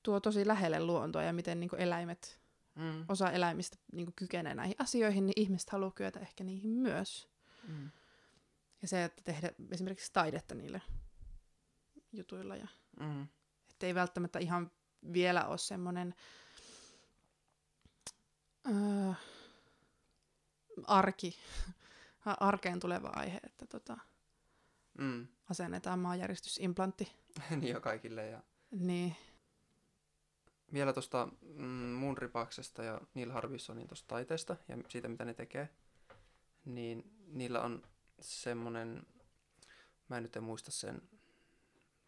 [0.03, 2.43] tuo tosi lähelle luontoa ja miten niin eläimet,
[2.75, 3.05] Mm.
[3.07, 7.29] osa eläimistä niin kykenee näihin asioihin, niin ihmiset haluaa kyetä ehkä niihin myös.
[7.67, 7.89] Mm.
[8.81, 10.81] Ja se, että tehdä esimerkiksi taidetta niille
[12.13, 12.67] jutuilla ja
[12.99, 13.27] Mm.
[13.71, 14.71] Että ei välttämättä ihan
[15.13, 16.15] vielä ole semmoinen
[18.67, 19.13] öö,
[20.87, 21.37] arki,
[22.39, 23.97] arkeen tuleva aihe, että tota,
[24.97, 25.27] Mm.
[25.49, 27.11] asennetaan maanjäristysimplantti.
[27.49, 28.27] niin jo kaikille.
[28.27, 29.15] Ja Niin,
[30.73, 35.69] vielä tuosta mm, mun ripaksesta ja Neil Harbissonin tuosta taiteesta ja siitä, mitä ne tekee,
[36.65, 37.83] niin niillä on
[38.19, 39.03] semmoinen,
[40.09, 41.01] mä en nyt en muista sen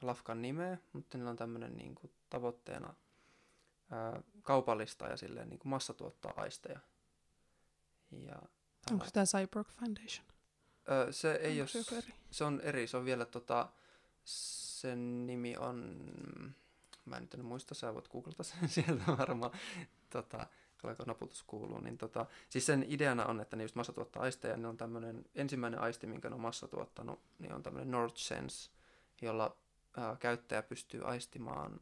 [0.01, 2.93] lafkan nimeä, mutta niillä on tämmöinen niin kuin, tavoitteena
[3.91, 6.79] ää, kaupallistaa ja silleen niin kuin massatuottaa aisteja.
[8.11, 8.41] Ja,
[8.91, 10.25] onko tämä Cyborg Foundation?
[10.87, 12.13] ää, se ei Onko ole, se eri?
[12.31, 13.69] se on eri, se on vielä tota,
[14.23, 16.05] sen nimi on,
[17.05, 19.51] mä en nyt en muista, sä voit googlata sen sieltä varmaan,
[20.09, 20.47] tota,
[20.83, 24.67] alko naputus kuuluu, niin tota, siis sen ideana on, että ne just massatuottaa aisteja, ne
[24.67, 28.71] on tämmöinen, ensimmäinen aisti, minkä ne on massatuottanut, niin on tämmöinen North Sense,
[29.21, 29.57] jolla
[29.97, 31.79] ää, käyttäjä pystyy aistimaan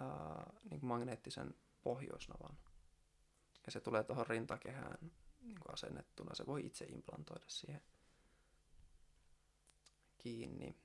[0.00, 2.58] ää, niin kuin magneettisen pohjoisnavan.
[3.66, 4.98] Ja se tulee tuohon rintakehään
[5.40, 7.82] niin kuin asennettuna, se voi itse implantoida siihen
[10.18, 10.76] kiinni.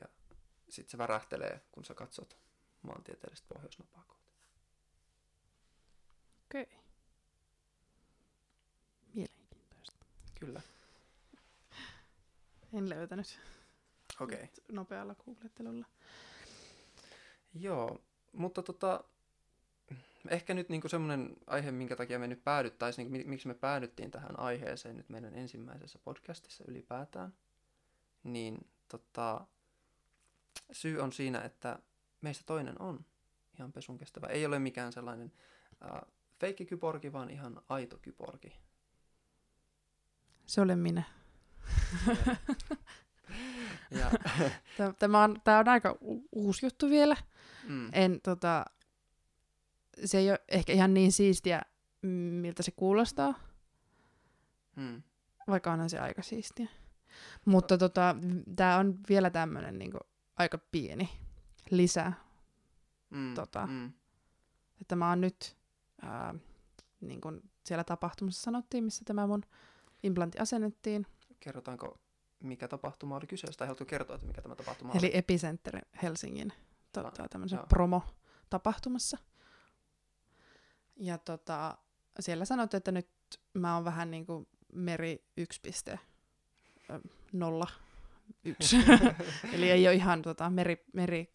[0.00, 0.08] Ja
[0.68, 2.38] sitten se värähtelee, kun sä katsot
[2.82, 4.32] maantieteellistä pohjoisnapaa kohti.
[6.44, 6.62] Okei.
[6.62, 6.78] Okay.
[9.14, 10.06] Mielenkiintoista.
[10.40, 10.60] Kyllä.
[12.72, 13.40] En löytänyt
[14.20, 14.36] Okei.
[14.36, 14.48] Okay.
[14.72, 15.86] nopealla googlettelulla.
[17.54, 18.00] Joo,
[18.32, 19.04] mutta tota,
[20.28, 24.40] ehkä nyt niinku semmoinen aihe, minkä takia me nyt päädyttäisiin, niin miksi me päädyttiin tähän
[24.40, 27.32] aiheeseen nyt meidän ensimmäisessä podcastissa ylipäätään,
[28.22, 29.46] niin tota,
[30.72, 31.78] syy on siinä, että
[32.20, 33.04] meistä toinen on
[33.58, 34.26] ihan pesun kestävä.
[34.26, 35.32] Ei ole mikään sellainen
[35.84, 36.00] äh,
[36.40, 38.52] feikki kyborgi, vaan ihan aito kyborgi.
[40.46, 41.02] Se olen minä.
[43.90, 44.10] Ja,
[44.98, 45.98] Tämä on, tämä on aika
[46.32, 47.16] uusi juttu vielä.
[47.68, 48.64] Mm, En, tota,
[50.04, 51.62] se ei ole ehkä ihan niin siistiä,
[52.40, 53.34] miltä se kuulostaa.
[54.76, 55.02] Mm.
[55.48, 56.68] vaikka onhan se aika siistiä.
[57.44, 58.16] Mutta tota,
[58.56, 59.98] tämä on vielä tämmöinen niinku
[60.36, 61.08] aika pieni
[61.70, 62.12] lisä,
[63.10, 63.34] Mm.
[63.34, 63.66] Tota.
[63.66, 63.92] Mm.
[64.80, 65.56] että mä oon nyt,
[66.02, 66.34] ää,
[67.00, 69.42] niin kuin siellä tapahtumassa sanottiin, missä tämä mun
[70.02, 71.06] implantti asennettiin,
[71.40, 71.98] Kerrotaanko,
[72.42, 75.16] mikä tapahtuma oli kyseessä, tai haluatko kertoa, että mikä tämä tapahtuma eli oli?
[75.16, 76.52] Epicenter Helsingin
[76.92, 77.66] tota, tämmöisen joo.
[77.66, 79.18] promo-tapahtumassa.
[80.96, 81.78] Ja tota,
[82.20, 83.08] siellä sanottiin, että nyt
[83.54, 85.24] mä oon vähän niin kuin meri
[85.94, 85.98] 1.01.
[89.52, 91.30] Eli ei ole ihan tota, meri, meri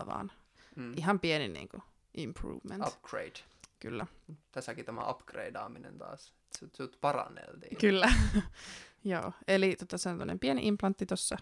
[0.00, 0.32] 2.0, vaan
[0.76, 0.92] Mm.
[0.96, 1.82] ihan pieni niin kuin
[2.14, 2.86] improvement.
[2.86, 3.32] Upgrade.
[3.80, 4.06] Kyllä.
[4.52, 6.32] Tässäkin tämä upgradeaaminen taas.
[6.58, 7.76] Sut, sut paranneltiin.
[7.76, 8.12] Kyllä.
[9.04, 11.36] Joo, eli tota, se on pieni implantti tuossa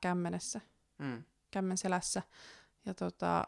[0.00, 0.60] kämmenessä,
[0.98, 1.24] Mm.
[1.52, 2.22] Kämmen selässä.
[2.86, 3.44] Ja tota,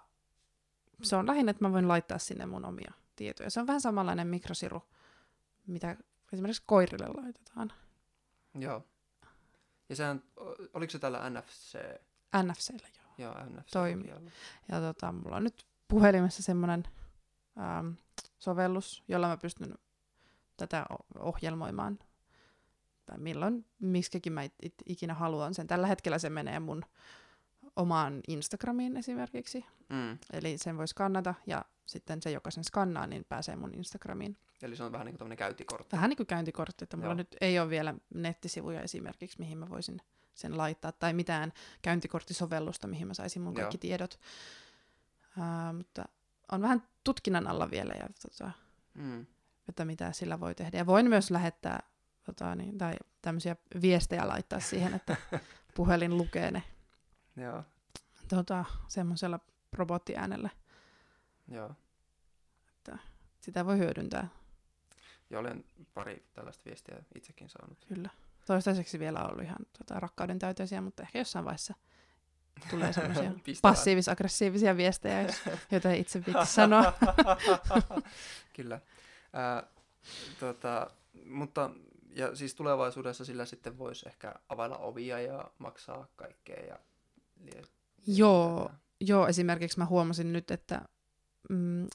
[1.02, 3.50] se on lähinnä, että mä voin laittaa sinne mun omia tietoja.
[3.50, 4.82] Se on vähän samanlainen mikrosiru,
[5.66, 5.96] mitä
[6.32, 7.72] esimerkiksi koirille laitetaan.
[8.54, 8.84] Joo.
[9.88, 10.22] Ja sehän,
[10.74, 11.78] oliko se tällä NFC?
[12.42, 13.14] NFCllä joo.
[13.18, 13.70] Joo, NFC.
[13.72, 14.14] Toimii.
[14.68, 16.84] Ja tota, mulla on nyt puhelimessa semmoinen
[17.58, 17.92] ähm,
[18.38, 19.74] sovellus, jolla mä pystyn
[20.56, 20.86] tätä
[21.18, 21.98] ohjelmoimaan.
[23.06, 25.66] Tai milloin, miksikin mä it, it, ikinä haluan sen.
[25.66, 26.84] Tällä hetkellä se menee mun
[27.76, 29.64] omaan Instagramiin esimerkiksi.
[29.88, 30.18] Mm.
[30.32, 34.36] Eli sen voi skannata ja sitten se, joka sen skannaa, niin pääsee mun Instagramiin.
[34.62, 35.96] Eli se on vähän niin kuin käyntikortti.
[35.96, 37.14] Vähän niin kuin käyntikortti, että mulla Joo.
[37.14, 40.00] nyt ei ole vielä nettisivuja esimerkiksi, mihin mä voisin
[40.34, 43.60] sen laittaa, tai mitään käyntikorttisovellusta, mihin mä saisin mun Joo.
[43.60, 44.20] kaikki tiedot.
[45.38, 46.04] Uh, mutta
[46.52, 48.50] on vähän tutkinnan alla vielä, ja tota,
[48.94, 49.26] Mm.
[49.68, 50.78] että mitä sillä voi tehdä.
[50.78, 51.82] Ja voin myös lähettää
[52.24, 55.16] tota, niin, tai tämmöisiä viestejä laittaa siihen, että
[55.76, 56.62] puhelin lukee ne
[57.36, 57.62] Joo,
[58.28, 59.40] tota, semmoisella
[59.72, 60.50] robottiäänellä.
[61.48, 61.70] joo.
[63.40, 64.28] Sitä voi hyödyntää,
[65.30, 67.84] Ja olen pari tällaista viestiä itsekin saanut.
[67.88, 68.10] kyllä.
[68.46, 71.74] Toistaiseksi vielä ollut ihan tota, rakkauden täyteisiä, mutta ehkä jossain vaiheessa
[72.70, 75.26] tulee semmoisia passiivis-aggressiivisia viestejä,
[75.70, 76.92] joita ei itse viitti sanoa.
[78.56, 78.80] Kyllä.
[79.32, 79.62] Ää,
[80.40, 80.90] tota,
[81.24, 81.70] mutta
[82.10, 86.66] ja siis tulevaisuudessa sillä sitten voisi ehkä availla ovia ja maksaa kaikkea.
[86.66, 86.78] Ja,
[87.54, 87.62] ja
[88.06, 90.82] Joo, joo, esimerkiksi mä huomasin nyt, että
[91.50, 91.86] mm,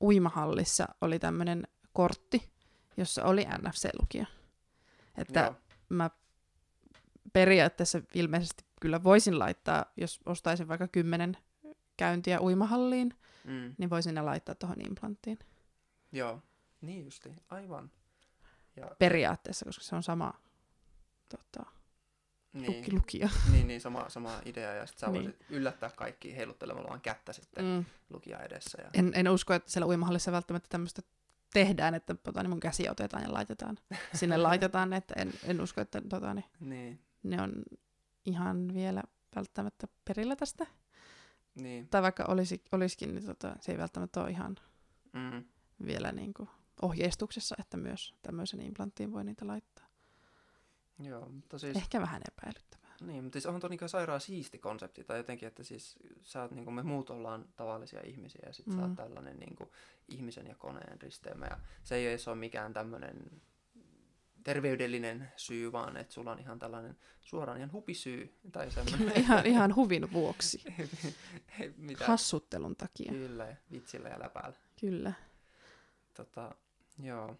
[0.00, 2.52] uimahallissa oli tämmöinen kortti,
[2.96, 4.26] jossa oli NFC-lukija.
[5.18, 5.54] Että Joo.
[5.88, 6.10] mä
[7.32, 11.36] periaatteessa ilmeisesti kyllä voisin laittaa, jos ostaisin vaikka kymmenen
[11.96, 15.38] käyntiä uimahalliin, Mm, niin voisin ne laittaa tuohon implanttiin.
[16.12, 16.42] joo.
[16.80, 17.90] Niin justi, aivan.
[18.76, 20.32] Ja, Periaatteessa, koska se on sama
[21.28, 21.70] tota,
[22.54, 23.28] niin, luki, lukija.
[23.52, 24.74] niin, niin, sama, sama idea.
[24.74, 25.24] Ja sitten sä Niin.
[25.24, 27.84] voisit yllättää kaikki heiluttelemalla vaan kättä sitten mm.
[28.10, 28.82] Lukija edessä.
[28.82, 28.90] Ja...
[28.94, 31.02] En, en usko, että siellä uimahallissa välttämättä tämmöistä
[31.52, 33.78] tehdään, että tota, niin mun käsi otetaan ja laitetaan.
[34.14, 37.52] Sinne laitetaan että en, en usko, että tota, niin, Niin, ne on
[38.26, 39.02] ihan vielä
[39.36, 40.66] välttämättä perillä tästä.
[41.54, 41.88] niin.
[41.88, 44.56] Tai vaikka olisi, olisikin, niin tota, se ei välttämättä ole ihan
[45.12, 45.44] Mm.
[45.86, 46.48] vielä niin kuin
[46.82, 49.73] ohjeistuksessa, että myös tämmöisen implanttiin voi niitä laittaa.
[50.98, 51.76] Joo, mutta siis...
[51.76, 52.94] Ehkä vähän epäilyttävää.
[53.00, 56.50] Niin, mutta siis onhan tuo niinku sairaan siisti konsepti, tai jotenkin, että siis sä oot,
[56.50, 58.72] niinku, me muut ollaan tavallisia ihmisiä, ja sit mm.
[58.72, 58.84] sä Mm.
[58.84, 59.72] oot tällainen niinku,
[60.08, 63.42] ihmisen ja koneen risteymä, ja se ei edes ole mikään tämmöinen
[64.44, 69.74] terveydellinen syy, vaan että sulla on ihan tällainen suoraan ihan hupisyy, tai semmoinen, ihan, ihan
[69.74, 70.62] huvin vuoksi.
[71.76, 73.12] mitä, Hassuttelun takia.
[73.12, 74.56] kyllä, vitsillä ja läpäällä.
[74.80, 75.12] Kyllä.
[76.14, 76.54] Tota,
[77.02, 77.36] joo.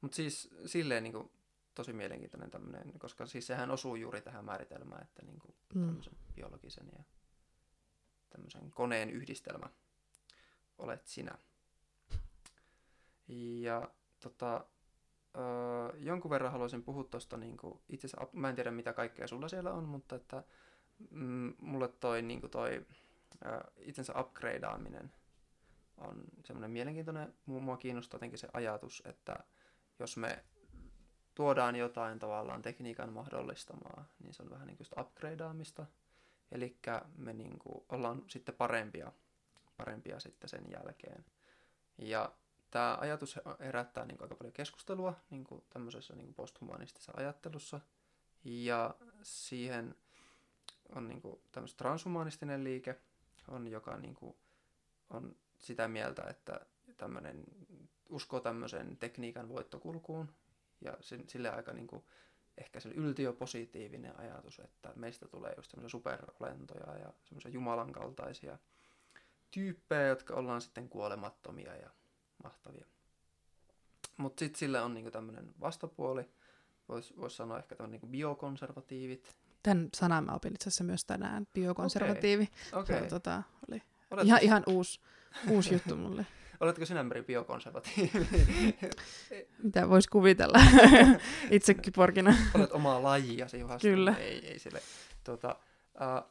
[0.00, 1.30] Mutta siis silleen niinku,
[1.76, 5.86] tosi mielenkiintoinen tämmöinen, koska siis sehän osuu juuri tähän määritelmään, että niinku, Mm.
[5.86, 7.04] tämmöisen biologisen ja
[8.30, 9.66] tämmöisen koneen yhdistelmä
[10.78, 11.38] olet sinä.
[13.60, 14.66] Ja tota,
[15.36, 19.48] öö, jonkun verran haluaisin puhua tuosta, niinku, itse asiassa, mä en tiedä mitä kaikkea sulla
[19.48, 20.44] siellä on, mutta että
[21.10, 22.86] mm, mulle toi, niinku toi
[23.46, 25.12] öö, itsensä upgradeaaminen
[25.96, 29.36] on semmoinen mielenkiintoinen, Mu- mua kiinnostaa jotenkin se ajatus, että
[29.98, 30.44] jos me
[31.36, 35.86] tuodaan jotain tavallaan tekniikan mahdollistamaa, niin se on vähän niin kuin upgradeaamista.
[36.52, 36.78] Eli
[37.16, 39.12] me niin kuin ollaan sitten parempia,
[39.76, 41.24] parempia sitten sen jälkeen.
[41.98, 42.32] Ja
[42.70, 47.80] tämä ajatus herättää niin kuin aika paljon keskustelua niin kuin tämmöisessä niin kuin posthumanistisessa ajattelussa.
[48.44, 49.94] Ja siihen
[50.94, 53.00] on niin kuin tämmöistä transhumanistinen liike,
[53.48, 54.36] on, joka niin kuin
[55.10, 56.60] on sitä mieltä, että
[56.96, 57.44] tämmöinen
[58.08, 60.32] uskoo tämmöisen tekniikan voittokulkuun,
[60.80, 62.04] ja sen, sille aika niin kuin,
[62.58, 68.58] ehkä se yltiöpositiivinen ajatus, että meistä tulee just semmoisia superolentoja ja semmoisia jumalan kaltaisia
[69.50, 71.90] tyyppejä, jotka ollaan sitten kuolemattomia ja
[72.42, 72.86] mahtavia.
[74.16, 76.30] Mutta sitten sillä on niinku tämmöinen vastapuoli.
[76.88, 79.36] Voisi vois sanoa ehkä tämmöinen niinku biokonservatiivit.
[79.62, 82.48] Tämän sanan mä opin itse asiassa myös tänään, biokonservatiivi.
[82.70, 83.82] Se on, tota, oli
[84.24, 85.00] ihan, ihan uusi,
[85.50, 86.26] uusi juttu mulle.
[86.60, 88.26] oletko sinä Meri biokonservatiivi?
[89.62, 90.58] Mitä voisi kuvitella
[91.50, 92.34] itsekin porkina.
[92.54, 93.80] Olet omaa lajiasi vastaan.
[93.80, 94.14] Kyllä.
[94.14, 94.82] Ei, ei sille.
[95.24, 95.56] Tota,
[95.94, 96.30] uh,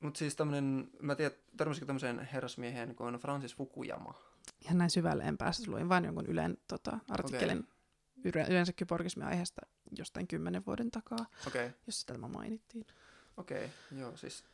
[0.00, 4.14] mutta siis tämmöinen, mä tiedän, törmäsitkö tämmöiseen herrasmieheen kuin Francis Fukuyama?
[4.64, 7.68] Ihan näin syvälle en päässyt, luin vain jonkun Ylen tota, artikkelin
[8.28, 8.44] okay.
[8.48, 9.60] yleensä kyborgismin aiheesta
[9.98, 12.86] jostain kymmenen vuoden takaa, okay, jossa tämä mainittiin.
[13.36, 14.44] okei, okay, joo, siis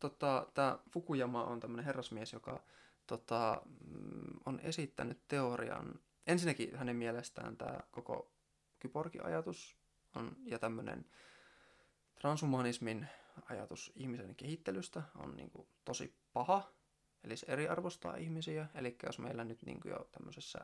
[0.00, 2.62] tota, tämä Fukuyama on tämmöinen herrasmies, joka
[3.10, 8.32] tota, mm, on esittänyt teorian, ensinnäkin hänen mielestään tämä koko
[8.78, 9.76] kyborgi-ajatus
[10.14, 11.04] on, ja tämmöinen
[12.20, 13.06] transhumanismin
[13.50, 16.72] ajatus ihmisen kehittelystä on niin kuin, tosi paha,
[17.24, 20.58] eli se eriarvostaa ihmisiä, eli jos meillä nyt niin kuin jo tämmöisessä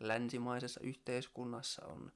[0.00, 2.12] länsimaisessa yhteiskunnassa on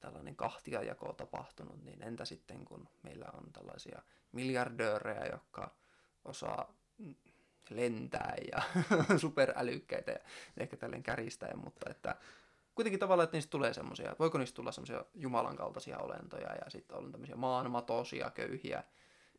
[0.00, 5.76] tällainen kahtiajako tapahtunut, niin entä sitten kun meillä on tällaisia miljardöörejä, jotka
[6.24, 6.74] osaa
[7.76, 8.62] lentää ja
[9.18, 10.18] superälykkäitä ja
[10.56, 12.16] ehkä tälleen kärjistäen, mutta että
[12.74, 16.96] kuitenkin tavallaan, että niistä tulee semmoisia, voiko niistä tulla semmoisia Jumalan kaltaisia olentoja ja sitten
[16.96, 18.84] on tämmöisiä maanmatosia, köyhiä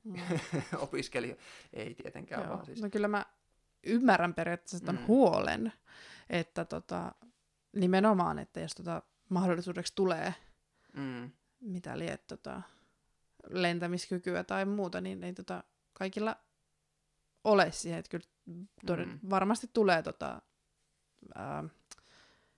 [0.04, 0.15] Mm.
[0.78, 1.43] opiskelijoita,
[1.74, 2.54] ei tietenkään Joo.
[2.54, 2.82] vaan siis.
[2.82, 3.26] No kyllä mä
[3.84, 5.06] ymmärrän periaatteessa ton Mm.
[5.08, 5.74] huolen,
[6.30, 7.12] että tota,
[7.76, 10.34] nimenomaan, että jos tota mahdollisuudeksi tulee
[10.93, 12.62] Mm, mitä liet tota,
[13.50, 16.36] lentämiskykyä tai muuta, niin ei tota, kaikilla
[17.43, 17.99] ole siihen.
[17.99, 18.25] Että kyllä
[18.86, 19.19] toden, Mm.
[19.29, 20.41] varmasti tulee tota,
[21.36, 21.63] ää,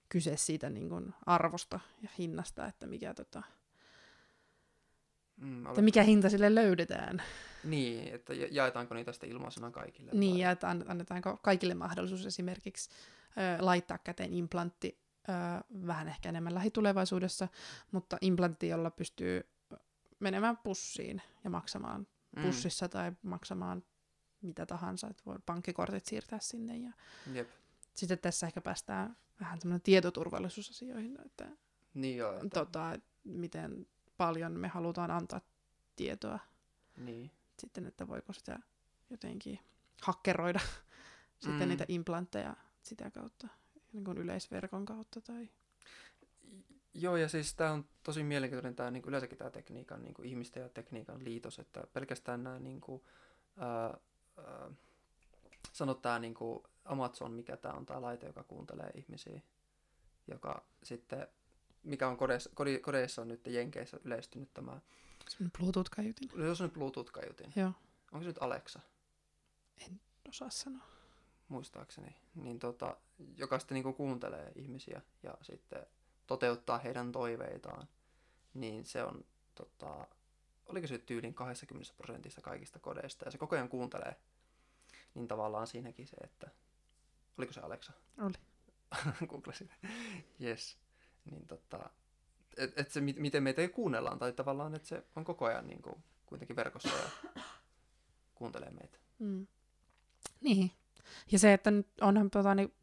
[0.10, 3.43] kyse siitä niin kun arvosta ja hinnasta, että mikä, tota,
[5.38, 7.24] mm, että mikä hinta sille löydetään.
[7.63, 10.12] Niin, että ja- jaetaanko niitä sitten ilmaisena kaikille?
[10.13, 10.41] Niin, vai?
[10.41, 12.89] ja että an- annetaanko kaikille mahdollisuus esimerkiksi
[13.60, 15.32] ö, laittaa käteen implantti ö,
[15.88, 17.48] vähän ehkä enemmän lähitulevaisuudessa,
[17.91, 19.50] mutta implantti, jolla pystyy
[20.19, 23.84] menemään pussiin ja maksamaan Mm, pussissa tai maksamaan
[24.48, 26.78] mitä tahansa, että voi pankkikortit siirtää sinne.
[26.78, 26.92] Ja
[27.34, 27.50] Jep.
[27.96, 31.48] sitten tässä ehkä päästään vähän semmoinen tietoturvallisuusasioihin, että
[31.94, 35.42] Niin joo, että, tota, että miten paljon me halutaan antaa
[35.96, 36.40] tietoa
[36.98, 37.32] niin.
[37.60, 38.60] sitten, että voiko sitä
[39.10, 39.60] jotenkin
[40.02, 40.60] hakkeroida
[41.40, 41.70] sitten Mm.
[41.70, 43.48] niitä implantteja sitä kautta,
[43.94, 45.50] niin kuin yleisverkon kautta tai...
[46.94, 50.64] Joo, ja siis tämä on tosi mielenkiintoinen tämä niin yleensäkin tämä tekniikan, niin kuin ihmisten
[50.64, 53.04] ja tekniikan liitos, että pelkästään nämä niin kuin,
[53.58, 53.98] ää,
[55.74, 59.41] sanot tämä niin kuin Amazon, mikä tämä on tämä laite, joka kuuntelee ihmisiä,
[60.28, 61.28] joka sitten,
[61.84, 64.80] mikä on kodeissa, kodi, kodeissa on nyt Jenkeissä yleistynyt tämä,
[65.30, 66.45] Semmoinen Bluetooth-kaiutin.
[66.45, 67.71] jos on nyt Bluetooth-kaiutin, Joo,
[68.12, 68.80] onko se nyt Alexa?
[70.30, 70.84] osaa sanoa.
[71.48, 72.98] muistaakseni, niin tota,
[73.38, 75.86] joka sitten niin kuuntelee ihmisiä ja sitten
[76.28, 77.88] toteuttaa heidän toiveitaan,
[78.54, 80.08] niin se on, tota,
[80.65, 84.15] oliko se tyylin 20 prosentissa kaikista kodeista, ja se koko ajan kuuntelee,
[85.13, 86.51] niin tavallaan siinäkin se, että,
[87.38, 87.93] oliko se Alexa?
[88.17, 88.34] Oli.
[89.30, 89.69] Googlasin.
[90.41, 90.78] Yes.
[91.25, 91.89] Niin tota,
[92.58, 95.67] et, et se, mit- miten meitä ei kuunnellaan, tai tavallaan, että se on koko ajan
[95.67, 97.41] niin kuin, kuitenkin verkossa ja
[98.36, 98.97] kuuntelee meitä.
[99.19, 99.47] Mm.
[100.41, 100.71] Niin.
[101.32, 102.73] Ja se, että nyt onhan tota, niin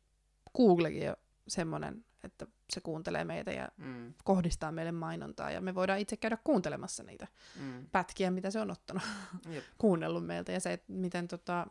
[0.57, 1.17] Googlekin jo
[1.49, 6.39] semmoinen, että se kuuntelee meitä ja Mm, kohdistaa meille mainontaa, ja me voidaan itse käydä
[6.45, 7.27] kuuntelemassa niitä
[7.61, 9.03] mm, pätkiä, mitä se on ottanut,
[9.49, 9.65] jep.
[9.79, 11.67] kuunnellut meiltä, ja se, että miten tota,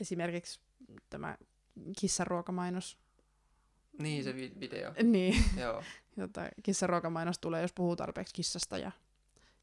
[0.00, 0.60] esimerkiksi
[1.10, 1.36] tämä
[2.00, 2.98] kissaruokamainos,
[3.98, 4.94] Niin se vi- video.
[5.02, 5.82] niin, Joo.
[6.16, 8.92] jota kissaruokamainos tulee, jos puhuu tarpeeksi kissasta ja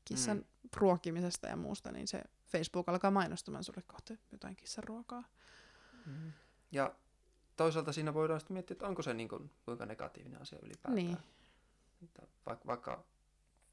[0.05, 0.43] kissan mm.
[0.75, 5.23] ruokkimisesta ja muusta, niin se Facebook alkaa mainostamaan sulle kohta jotain kissaruokaa.
[6.05, 6.31] Mm.
[6.71, 6.95] Ja
[7.55, 10.95] toisaalta siinä voidaan sitten miettiä, että onko se niin kuin, kuinka negatiivinen asia ylipäätään.
[10.95, 11.17] Niin.
[12.03, 13.03] Että vaikka, vaikka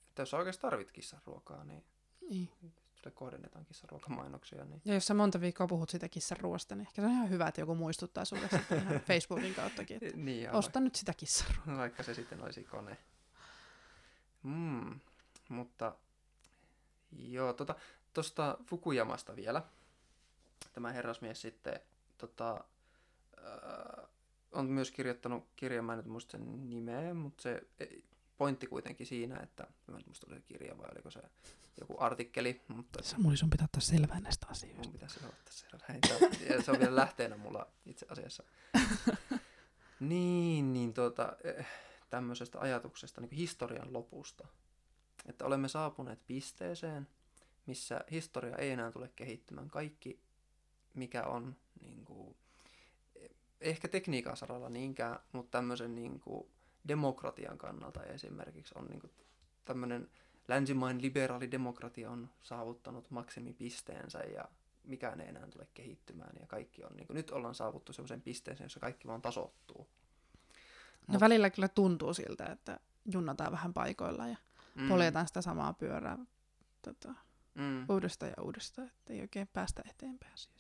[0.08, 1.84] että jos sä oikeasti tarvit kissan ruokaa, niin
[2.30, 2.48] Niin.
[2.94, 4.64] sulle kohdennetaan kissan ruokamainoksia.
[4.64, 4.82] Niin...
[4.84, 7.48] Ja jos sä monta viikkoa puhut sitä kissan ruoasta, niin ehkä se on ihan hyvä,
[7.48, 12.02] että joku muistuttaa sulle sitten Facebookin kauttakin, että niin osta nyt sitä kissan vaikka, vaikka
[12.02, 12.96] se sitten olisi kone.
[14.42, 15.00] Mm,
[15.48, 15.96] mutta
[17.18, 17.74] joo, tota,
[18.12, 19.62] tosta Fukuyamasta vielä.
[20.72, 21.80] Tämä herrasmies sitten
[22.18, 22.64] tota,
[23.46, 24.08] äh,
[24.52, 28.04] on myös kirjoittanut kirjan, mä en nyt muista sen nimeä, mutta se ei-
[28.36, 31.20] pointti kuitenkin siinä, että mä en muista oli se kirja vai oliko se
[31.80, 34.82] joku artikkeli, mutta Samuli, sun pitää ottaa selvää näistä asioista.
[34.82, 36.08] mun pitäisi ottaa se lähintä.
[36.54, 38.44] Ja se on vielä lähteenä mulla itse asiassa.
[40.00, 41.66] niin, niin tuota, eh,
[42.10, 44.48] tämmöisestä ajatuksesta niin historian lopusta.
[45.26, 47.08] Että olemme saapuneet pisteeseen,
[47.66, 49.68] missä historia ei enää tule kehittymään.
[49.68, 50.20] Kaikki,
[50.94, 52.36] mikä on niin kuin,
[53.60, 56.48] ehkä tekniikan saralla niinkään, mutta tämmöisen niin kuin
[56.88, 59.12] demokratian kannalta esimerkiksi on niin kuin
[59.64, 60.10] tämmöinen
[60.48, 64.44] länsimainen liberaali demokratia on saavuttanut maksimipisteensä ja
[64.84, 68.64] mikään ei enää tule kehittymään ja kaikki on, niin kuin, nyt ollaan saavuttu sellaisen pisteeseen,
[68.64, 69.88] jossa kaikki vaan tasoittuu.
[71.06, 71.20] No Mut...
[71.20, 72.80] välillä kyllä tuntuu siltä, että
[73.12, 74.36] junnataan vähän paikoilla ja
[74.74, 74.88] mm.
[74.88, 76.18] poljetaan sitä samaa pyörää
[76.82, 77.14] tota,
[77.54, 77.86] mm.
[77.88, 80.59] uudestaan ja uudestaan, että ei oikein päästä eteenpäin asioista.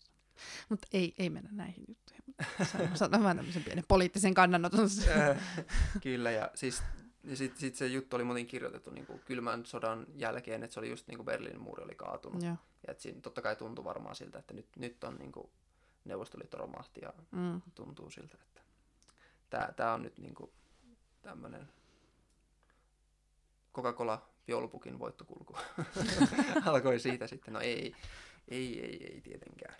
[0.68, 2.96] Mutta ei, ei mennä näihin juttuihin.
[2.96, 4.88] Sanon vähän tämmöisen pienen poliittisen kannanoton.
[6.02, 6.82] Kyllä, ja siis
[7.24, 10.80] ja sitten sit se juttu oli muuten kirjoitettu niin kuin kylmän sodan jälkeen, että se
[10.80, 12.42] oli just niin kuin Berliinin muuri oli kaatunut.
[12.42, 12.48] Ja,
[12.86, 15.50] ja että siinä totta kai tuntui varmaan siltä, että nyt, nyt on niin kuin
[16.04, 17.62] Neuvostoliitto romahti ja mm.
[17.74, 20.50] tuntuu siltä, että tämä on nyt niin kuin
[21.22, 21.68] tämmöinen
[23.74, 25.56] Coca-Cola joulupukin voittokulku.
[26.66, 27.94] Alkoi siitä sitten, no ei,
[28.48, 29.74] ei, ei, ei tietenkään.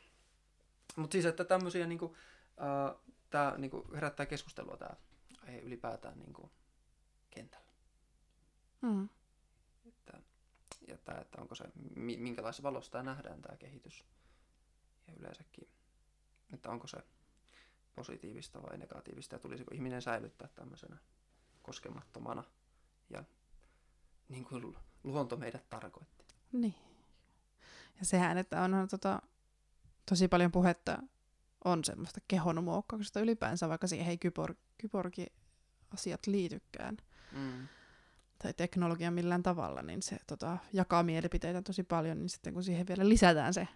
[0.97, 4.97] Mutta siis, että tämmöisiä niinku, uh, tää niinku herättää keskustelua tämä
[5.63, 6.51] ylipäätään niinku
[7.31, 7.71] kentällä.
[8.83, 9.09] Mm.
[9.87, 10.23] Että,
[10.89, 11.65] ja tää, että onko se,
[11.97, 14.05] minkälaisessa valossa tämä nähdään tämä kehitys.
[15.07, 15.69] Ja yleensäkin,
[16.53, 16.99] että onko se
[17.95, 20.97] positiivista vai negatiivista ja tulisiko ihminen säilyttää tämmöisenä
[21.63, 22.45] koskemattomana
[23.11, 23.25] ja
[24.29, 26.25] niin kuin luonto meidät tarkoitti.
[26.53, 26.75] Niin.
[27.99, 29.23] Ja sehän, että on tota,
[30.11, 30.99] tosi paljon puhetta
[31.65, 35.27] on semmoista kehon muokkauksesta ylipäänsä, vaikka siihen ei kypor, kyborgi
[35.95, 36.97] asiat liitykään.
[37.33, 37.69] Mm.
[38.43, 42.87] Tai teknologia millään tavalla, niin se tota, jakaa mielipiteitä tosi paljon, niin sitten kun siihen
[42.87, 43.69] vielä lisätään se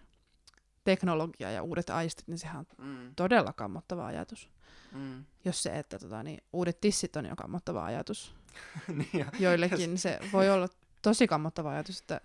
[0.83, 3.15] teknologia ja uudet aistit, niin sehän on mm.
[3.15, 4.49] todella kammottava ajatus.
[4.91, 5.25] Mm.
[5.45, 8.35] Jos se, että tota, niin, uudet tissit on jo kammottava ajatus.
[8.97, 10.67] niin ja, Joillekin se voi olla
[11.01, 12.21] tosi kammottava ajatus, että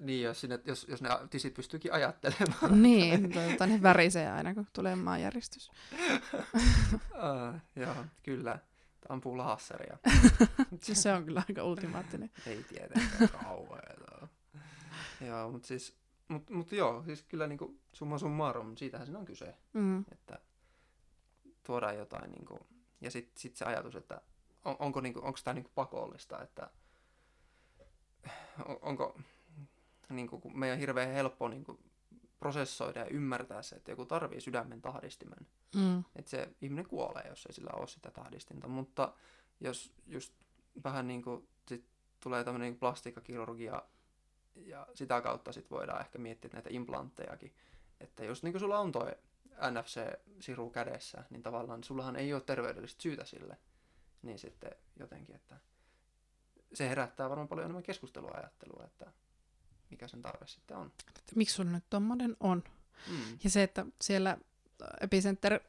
[0.00, 2.82] niin, jos, sinne, jos, jos ne tisit pystyykin ajattelemaan.
[2.82, 5.70] niin, tuota, ne värisee aina, kun tulee maanjäristys.
[5.92, 8.58] uh, joo, kyllä.
[9.08, 9.98] Ampuu laasseria.
[10.80, 12.30] se on kyllä aika ultimaattinen.
[12.46, 14.28] Ei tietenkään kauheeta.
[15.20, 15.96] joo, mutta siis,
[16.28, 19.54] mut, mut joo, siis kyllä niinku summa summarum, siitähän siinä on kyse.
[19.72, 20.04] Mm.
[20.12, 20.38] Että
[21.66, 22.66] tuodaan jotain niinku,
[23.00, 24.20] ja sitten sit se ajatus, että
[24.64, 26.70] on, onko, niinku, onko tämä niinku pakollista, että
[28.64, 29.18] on, onko,
[30.16, 31.78] niinku, kun meidän on hirveän helppo niinku,
[32.38, 35.46] prosessoida ja ymmärtää se, että joku tarvii sydämen tahdistimen.
[35.74, 36.04] Mm.
[36.16, 38.68] Että se ihminen kuolee, jos ei sillä ole sitä tahdistinta.
[38.68, 39.12] Mutta
[39.60, 40.34] jos just
[40.84, 41.84] vähän niin kuin sit
[42.20, 43.82] tulee tämmöinen niin plastiikkakirurgia
[44.56, 47.54] ja sitä kautta sit voidaan ehkä miettiä näitä implanttejakin.
[48.00, 49.12] Että jos niin kuin sulla on toi
[49.70, 53.56] NFC-siru kädessä, niin tavallaan sullahan ei ole terveydellistä syytä sille.
[54.22, 55.56] Niin sitten jotenkin, että
[56.74, 59.12] se herättää varmaan paljon enemmän keskustelua ajattelua, että
[59.90, 60.92] mikä sen tarve sitten on.
[61.34, 62.64] Miksi sulla nyt tommonen on?
[63.08, 63.38] Mm.
[63.44, 64.38] Ja se, että siellä
[65.00, 65.60] Epicenter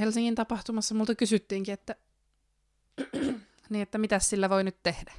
[0.00, 1.96] Helsingin tapahtumassa multa kysyttiinkin, että,
[3.70, 5.12] niin, että mitä sillä voi nyt tehdä.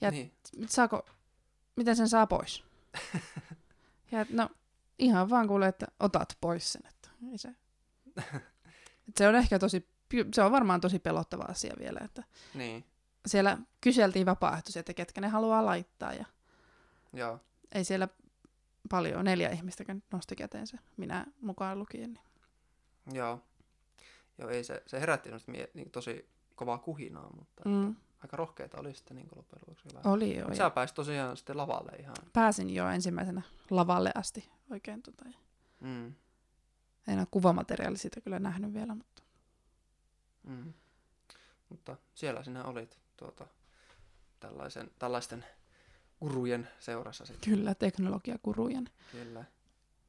[0.00, 0.32] Ja niin.
[0.66, 1.06] saako,
[1.76, 2.64] miten sen saa pois?
[4.12, 4.48] ja no
[4.98, 6.82] ihan vaan kuule, että otat pois sen.
[6.86, 7.48] Että ei se,
[9.08, 9.88] että se on ehkä tosi,
[10.34, 12.22] se on varmaan tosi pelottava asia vielä, että
[12.54, 12.84] niin.
[13.26, 16.24] siellä kyseltiin vapaaehtoisia, että ketkä ne haluaa laittaa ja
[17.14, 17.40] Joo.
[17.74, 18.08] Ei siellä
[18.90, 22.12] paljon, neljä ihmistä nosti käteensä, minä mukaan lukien.
[22.12, 23.16] Niin.
[23.16, 23.40] Joo.
[24.38, 27.90] Joo, ei se, se herätti mie- niin tosi kovaa kuhinaa, mutta mm.
[27.90, 29.88] että aika rohkeita oli sitten niin loppujen lopuksi.
[30.04, 30.54] Oli joo.
[30.54, 32.16] Sä pääsit tosiaan sitten lavalle ihan.
[32.32, 35.02] Pääsin jo ensimmäisenä lavalle asti oikein.
[35.02, 35.24] Tota,
[35.80, 36.14] mm.
[37.08, 39.22] En ole kuvamateriaali siitä kyllä nähnyt vielä, mutta...
[40.42, 40.72] Mm.
[41.68, 43.46] Mutta siellä sinä olit tuota,
[44.40, 45.44] tällaisen, tällaisten
[46.20, 47.50] kurujen seurassa sitten.
[47.50, 48.90] Kyllä, teknologiakurujen.
[49.12, 49.44] Kyllä.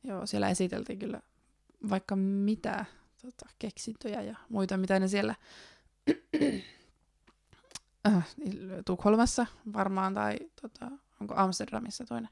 [0.04, 1.22] Joo, siellä esiteltiin kyllä
[1.90, 2.86] vaikka mitä
[3.22, 5.36] tota, keksintöjä ja muita, mitä ne siellä
[8.08, 8.28] äh,
[8.86, 10.92] Tukholmassa varmaan, tai tota,
[11.22, 12.30] onko Amsterdamissa toinen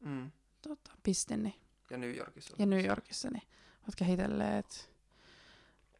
[0.00, 0.30] mm.
[0.62, 1.36] tota, piste.
[1.36, 1.54] Niin,
[1.90, 2.56] ja New Yorkissa.
[2.58, 3.48] Ja New Yorkissa, niin
[3.82, 4.90] olet kehitelleet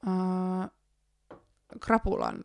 [0.06, 0.70] uh,
[1.80, 2.44] krapulan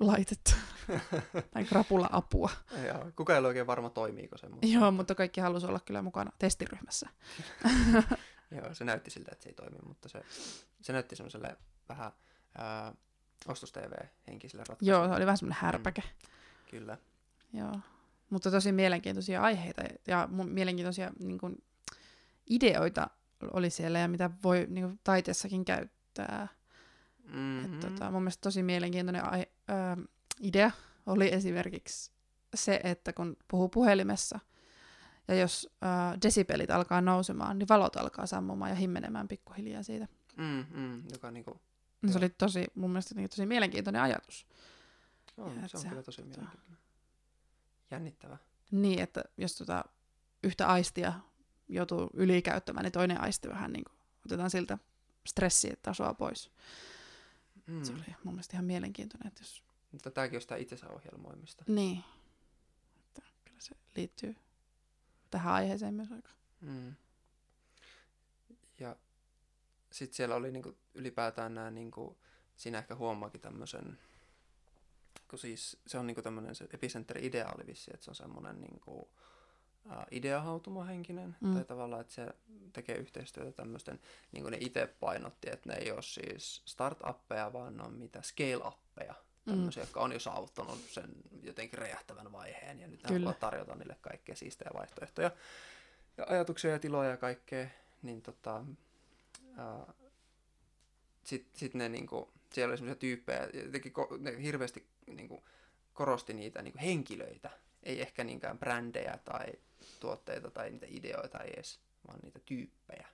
[0.00, 0.56] laitetta.
[1.52, 2.50] tai krapula-apua.
[2.86, 4.48] Joo, kuka ei ole oikein varma, toimiiko se.
[4.48, 4.66] Mutta...
[4.66, 7.08] Joo, mutta kaikki halusi olla kyllä mukana testiryhmässä.
[8.56, 10.22] Joo, se näytti siltä, että se ei toimi, mutta se,
[10.80, 11.56] se näytti semmoiselle
[11.88, 12.12] vähän
[12.58, 12.92] ää,
[13.46, 14.98] ostos-TV-henkiselle ratkaisulle.
[14.98, 16.02] Joo, se oli vähän semmoinen härpäke.
[16.02, 16.70] Mm.
[16.70, 16.98] Kyllä.
[17.52, 17.80] Joo,
[18.30, 21.64] mutta tosi mielenkiintoisia aiheita ja mielenkiintoisia niin kuin,
[22.50, 23.10] ideoita
[23.52, 26.48] oli siellä ja mitä voi niin kuin, taiteessakin käyttää.
[27.24, 27.74] Mm-hmm.
[27.74, 30.06] Et, tota, mun mielestä tosi mielenkiintoinen ai- ö,
[30.40, 30.70] idea
[31.06, 32.10] oli esimerkiksi
[32.54, 34.40] se, että kun puhuu puhelimessa,
[35.28, 40.08] ja jos äh, desibelit alkaa nousemaan, niin valot alkaa sammumaan ja himmenemään pikkuhiljaa siitä.
[40.36, 41.60] Mm, mm, joka niinku,
[42.02, 44.46] No, se oli tosi, mun mielestä jotenkin tosi mielenkiintoinen ajatus.
[45.36, 46.78] on, Ja se on se- kyllä tosi tota- mielenkiintoinen.
[47.90, 48.36] Jännittävä.
[48.70, 49.84] Niin, että jos tota
[50.42, 51.12] yhtä aistia
[51.68, 54.78] joutuu ylikäyttämään, niin toinen aisti vähän niin kuin, otetaan siltä
[55.26, 56.50] stressitasoa pois.
[57.70, 57.84] Mm.
[57.84, 59.62] Se oli mun mielestä ihan mielenkiintoinen, että jos...
[59.92, 61.64] Mutta tämäkin on sitä itsensä ohjelmoimista.
[61.66, 62.04] Niin.
[63.00, 64.36] Että kyllä se liittyy
[65.30, 66.30] tähän aiheeseen myös aika.
[66.60, 66.94] Mm.
[68.80, 68.96] Ja
[69.92, 72.18] sitten siellä oli niinku ylipäätään nämä, niinku,
[72.56, 73.98] siinä ehkä huomaakin tämmöisen,
[75.28, 79.10] kun siis se on niinku tämmöinen se epicenteri ideaali vissi, että se on semmoinen niinku,
[79.88, 81.48] ää, ideahautumahenkinen, Mm.
[81.48, 81.54] mm.
[81.54, 82.26] tai tavallaan, että se
[82.72, 84.00] tekee yhteistyötä tämmöisten,
[84.32, 88.22] niin kuin ne itse painotti, että ne ei ole siis startuppeja, vaan ne on mitä
[88.22, 89.14] scale-uppeja,
[89.46, 89.50] Mm.
[89.52, 91.10] tämmöisiä, jotka on jo saavuttanut sen
[91.42, 95.30] jotenkin räjähtävän vaiheen, ja nyt haluaa tarjota niille kaikkea siistejä vaihtoehtoja
[96.16, 97.66] ja ajatuksia ja tiloja ja kaikkea,
[98.02, 98.64] niin tota,
[101.24, 105.44] sitten sit ne niinku, siellä oli semmoisia tyyppejä, jotenkin ko, ne hirveästi niinku,
[105.92, 107.50] korosti niitä niinku, henkilöitä,
[107.82, 109.46] ei ehkä niinkään brändejä tai
[110.00, 113.08] tuotteita tai niitä ideoita ei edes, vaan niitä tyyppejä.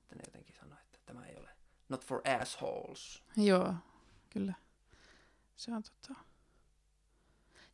[0.00, 1.48] Että ne jotenkin sanoi, että tämä ei ole
[1.88, 3.22] not for assholes.
[3.36, 3.74] Joo,
[4.30, 4.54] kyllä.
[5.56, 6.20] Se on tota...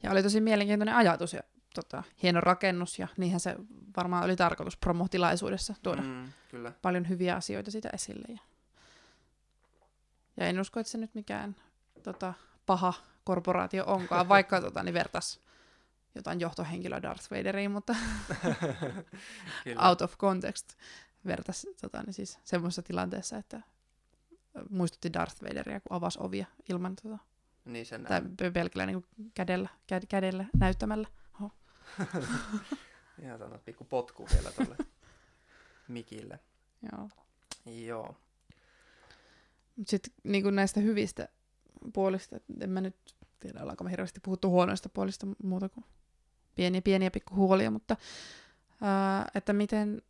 [0.03, 1.41] Ja oli tosi mielenkiintoinen ajatus ja
[1.75, 3.57] tota, hieno rakennus ja niinhän se
[3.97, 6.33] varmaan oli tarkoitus promotilaisuudessa tuoda mm.
[6.51, 6.73] Kyllä.
[6.83, 8.27] paljon hyviä asioita siitä esille.
[8.29, 8.41] Ja,
[10.37, 11.57] ja en usko, että se nyt mikään
[12.03, 12.35] tota,
[12.67, 12.95] paha
[13.25, 15.41] korporaatio onkaan, vaikka tota, niin vertas
[16.17, 17.97] jotain johtohenkilöä Darth Vaderiin, mutta
[19.89, 20.75] out of context
[21.27, 23.61] vertas tota, niin siis semmoisessa tilanteessa, että
[24.71, 27.19] muistutti Darth Vaderia, kun avasi ovia ilman tota,
[27.65, 29.05] niin sen tai pe- pelkällä niin
[29.35, 31.09] kädellä, kä- kädellä näyttämällä.
[33.23, 34.77] Ihan tämmöinen pikku potku vielä tuolle
[35.89, 36.41] mikille.
[36.93, 37.09] Joo.
[37.87, 38.17] Joo.
[39.77, 41.29] Mutta sitten niin näistä hyvistä
[41.93, 42.97] puolista, en mä nyt
[43.41, 45.85] tiedä, ollaanko me hirveästi puhuttu huonoista puolista muuta kuin
[46.57, 47.97] pieniä, pieniä pikku huolia, mutta
[48.81, 50.03] ää, että miten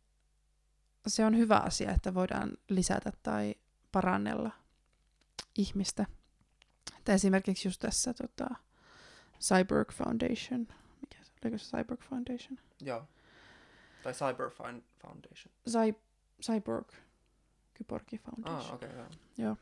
[1.07, 3.55] se on hyvä asia, että voidaan lisätä tai
[3.91, 4.51] parannella
[5.57, 6.05] ihmistä.
[6.97, 8.55] Että esimerkiksi just tässä tota,
[9.39, 10.67] Cyborg Foundation,
[11.01, 12.59] mikä se, oliko se Cyborg Foundation?
[12.81, 13.07] Joo.
[14.03, 14.49] Tai Cyber
[15.01, 15.53] Foundation.
[15.69, 16.01] Cy-
[16.41, 16.87] Cyborg,
[17.73, 18.61] Kyborgi Foundation.
[18.61, 19.05] Ah, okei, okay,
[19.37, 19.57] joo.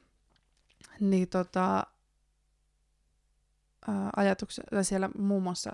[1.00, 1.88] niin tota,
[3.88, 5.72] ää, ajatuksia, tai siellä muun muassa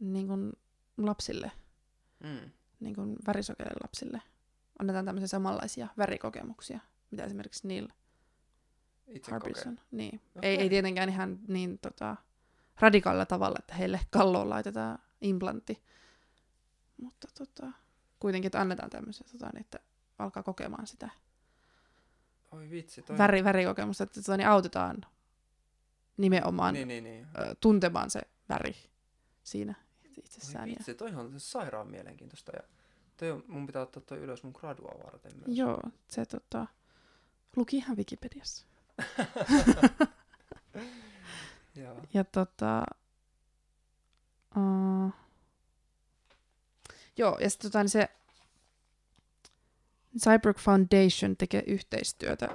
[0.00, 0.52] niin kuin
[0.98, 1.52] lapsille,
[2.20, 2.50] Mm.
[2.80, 4.22] niin kuin värisokeille lapsille,
[4.78, 6.80] annetaan tämmöisiä samanlaisia värikokemuksia,
[7.10, 7.88] mitä esimerkiksi Neil
[9.08, 9.32] Itse kokee.
[9.32, 9.80] Harbison.
[9.90, 10.20] Niin.
[10.36, 10.50] Okei.
[10.50, 12.16] Ei, ei tietenkään ihan niin tota,
[12.80, 15.82] radikaalilla tavalla, että heille kalloon laitetaan implantti,
[16.96, 17.72] mutta tota,
[18.20, 19.78] kuitenkin, että annetaan tämmöisiä, tota, niin, että
[20.18, 21.10] alkaa kokemaan sitä
[22.50, 23.18] Oi vitsi, toi...
[23.18, 25.06] väri, värikokemusta, että tota, niin autetaan
[26.16, 27.26] nimenomaan Niin, niin, niin.
[27.38, 28.76] ö, tuntemaan se väri
[29.42, 29.74] siinä
[30.20, 30.68] Oi itsessään.
[30.68, 32.52] Ja, vitsi, toi on sairaan mielenkiintoista.
[32.56, 32.62] Ja
[33.16, 35.58] toi on, mun pitää ottaa toi ylös mun gradua varten myös.
[35.58, 36.66] joo, se tota,
[37.56, 38.66] luki ihan Wikipediassa.
[41.74, 41.96] Joo.
[42.14, 42.84] Ja tota,
[44.56, 45.12] uh,
[47.16, 48.08] joo, ja sitten tota, niin se
[50.18, 52.48] Cyborg Foundation tekee yhteistyötä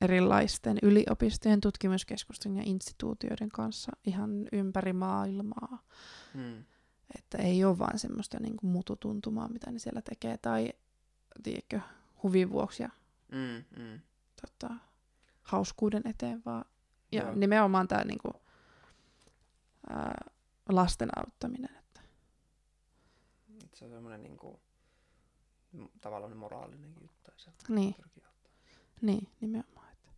[0.00, 5.82] erilaisten yliopistojen, tutkimuskeskusten ja instituutioiden kanssa ihan ympäri maailmaa.
[6.34, 6.64] Mm.
[7.18, 10.72] Että ei ole vaan semmoista niin kuin mututuntumaa, mitä ne siellä tekee, tai
[11.42, 11.80] tiedätkö,
[12.22, 12.88] huvin vuoksi ja
[13.32, 14.00] Mm, mm.
[14.40, 14.74] tota,
[15.42, 16.64] hauskuuden eteen, vaan
[17.12, 17.34] ja Joo.
[17.34, 18.30] nimenomaan tämä niinku,
[19.90, 20.24] ää,
[20.68, 21.76] lasten auttaminen.
[21.78, 22.00] Että,
[23.64, 24.60] Et Se on semmoinen niinku,
[25.72, 27.30] m- tavallaan moraalinen juttu.
[27.68, 27.94] niin,
[29.02, 29.92] niin, nimenomaan.
[29.92, 30.12] Että.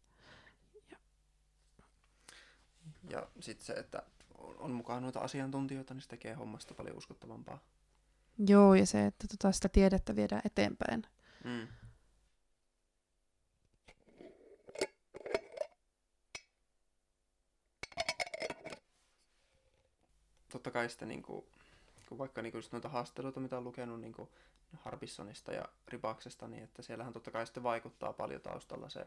[3.11, 4.03] Ja sitten se, että
[4.39, 7.59] on, mukaan noita asiantuntijoita, niin se tekee hommasta paljon uskottavampaa.
[8.47, 11.03] Joo, ja se, että tota, sitä tiedettä viedään eteenpäin.
[11.45, 11.69] Mm.
[20.53, 21.49] Totta kai sitten niinku,
[22.09, 24.29] kun vaikka niinku just noita haasteluita, mitä on lukenut niinku
[24.77, 29.07] Harbissonista ja Ribaksesta, niin että siellähän totta kai sitten vaikuttaa paljon taustalla se,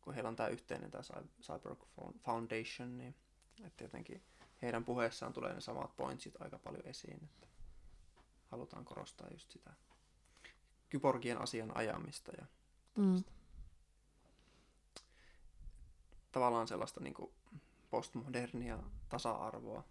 [0.00, 1.02] kun heillä on tämä yhteinen tämä
[1.42, 1.78] Cyborg
[2.24, 3.14] Foundation, niin
[3.64, 4.22] että jotenkin
[4.62, 7.46] heidän puheessaan tulee ne samat pointsit aika paljon esiin, että
[8.46, 9.72] halutaan korostaa just sitä
[10.88, 12.46] kyborgien asian ajamista ja
[12.96, 13.24] Mm.
[16.32, 17.32] tavallaan sellaista niin kuin
[17.90, 18.78] postmodernia
[19.08, 19.84] tasa-arvoa.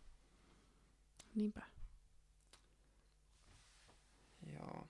[1.35, 1.65] Niinpä.
[4.53, 4.87] Joo.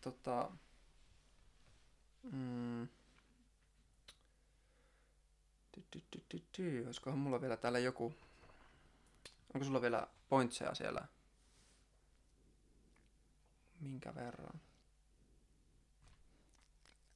[0.00, 0.50] Tota,
[2.32, 2.88] Mm.
[5.78, 6.84] Ty, ty, ty, ty, ty.
[6.86, 8.14] Olisikohan mulla vielä täällä joku...
[9.54, 11.06] Onko sulla vielä pointseja siellä?
[13.80, 14.60] Minkä verran?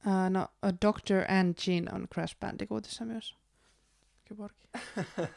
[0.07, 3.35] Uh, no, A Doctor and Jean on Crash Bandicootissa myös.
[4.25, 4.67] Kyborgi.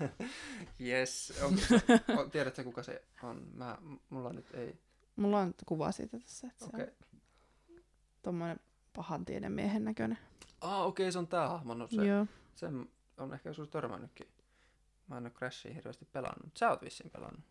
[0.91, 1.33] yes.
[1.43, 1.61] Onko,
[2.21, 3.47] o, tiedätkö kuka se on?
[3.55, 3.79] Mä,
[4.11, 4.79] mulla nyt ei.
[5.17, 6.87] Mulla on kuva siitä tässä, että Okei.
[6.87, 7.81] se on
[8.23, 8.61] tommonen
[8.93, 10.19] pahan tienen miehen näköinen.
[10.61, 11.75] Ah, okei, okay, se on tää hahmo.
[11.75, 12.27] No, se, Joo.
[12.55, 14.29] sen on ehkä joskus törmännytkin.
[15.09, 16.57] Mä en ole Crashia hirveästi pelannut.
[16.57, 17.45] Sä oot vissiin pelannut.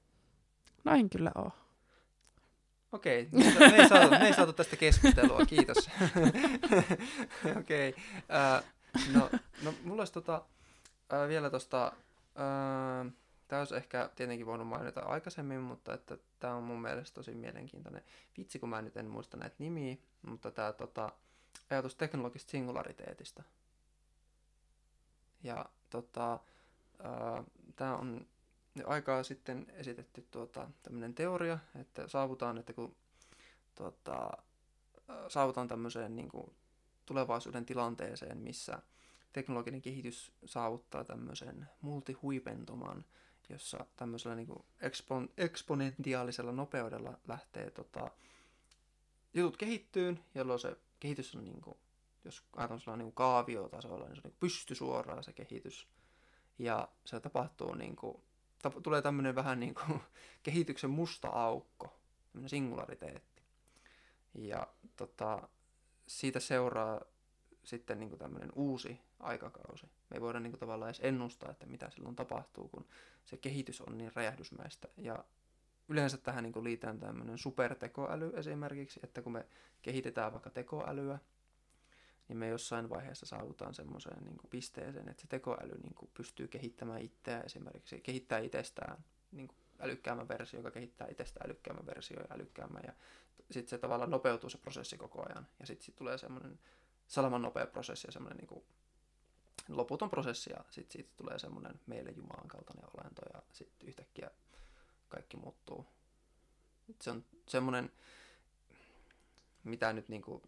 [0.83, 1.51] No en kyllä oo.
[2.91, 5.77] Okei, me, ei sa- me, ei saatu, me ei saatu tästä keskustelua, kiitos.
[7.59, 8.61] Okei, okay.
[9.13, 9.29] no,
[9.63, 10.45] no mulla olisi tota,
[11.09, 11.91] ää, vielä tosta,
[12.35, 13.05] ää,
[13.47, 18.03] tää olisi ehkä tietenkin voinut mainita aikaisemmin, mutta että tää on mun mielestä tosi mielenkiintoinen.
[18.37, 21.11] Vitsi, kun mä nyt en muista näitä nimiä, mutta tää tota,
[21.69, 23.43] ajatus teknologisesta singulariteetista.
[25.45, 26.39] Ja tota,
[27.75, 28.27] tää on
[28.85, 32.95] aikaa sitten esitetty tuota, tämmöinen teoria, että saavutaan, että kun
[33.75, 34.31] tuota,
[35.27, 36.55] saavutaan tämmöiseen niin kuin,
[37.05, 38.81] tulevaisuuden tilanteeseen, missä
[39.33, 43.05] teknologinen kehitys saavuttaa tämmöisen multihuipentuman,
[43.49, 48.11] jossa tämmöisellä niin kuin ekspon, eksponentiaalisella nopeudella lähtee tota,
[49.33, 51.77] jutut kehittyyn, jolloin se kehitys on, niin kuin,
[52.25, 55.87] jos ajatellaan sellainen niin kaaviotasolla, niin se on niin pystysuoraa se kehitys.
[56.59, 58.17] Ja se tapahtuu niin kuin,
[58.67, 59.99] tap- tulee tämmöinen vähän niin kuin
[60.43, 61.99] kehityksen musta aukko,
[62.31, 63.43] tämmöinen singulariteetti.
[64.33, 65.49] Ja tota,
[66.07, 67.01] siitä seuraa
[67.63, 69.85] sitten niin kuin tämmöinen uusi aikakausi.
[69.85, 72.85] Me ei voida niin kuin tavallaan edes ennustaa, että mitä silloin tapahtuu, kun
[73.25, 74.87] se kehitys on niin räjähdysmäistä.
[74.97, 75.23] Ja
[75.89, 79.45] yleensä tähän niin liitään tämmöinen supertekoäly esimerkiksi, että kun me
[79.81, 81.19] kehitetään vaikka tekoälyä,
[82.27, 86.47] niin me jossain vaiheessa saavutaan semmoiseen niin kuin pisteeseen, että se tekoäly niin kuin pystyy
[86.47, 92.35] kehittämään itseään esimerkiksi, kehittää itsestään niin kuin älykkäämmän versio, joka kehittää itsestään älykkäämmän versio ja
[92.35, 92.93] älykkäämmän, ja
[93.51, 96.59] sitten se tavallaan nopeutuu se prosessi koko ajan, ja sitten sit tulee semmoinen
[97.07, 98.63] salaman nopea prosessi ja semmoinen niin
[99.69, 104.31] loputon prosessi, ja sitten siitä tulee semmoinen meille Jumalan kaltainen olento, ja sitten yhtäkkiä
[105.09, 105.85] kaikki muuttuu.
[106.89, 107.91] Et se on semmoinen,
[109.63, 110.41] mitä nyt niin kuin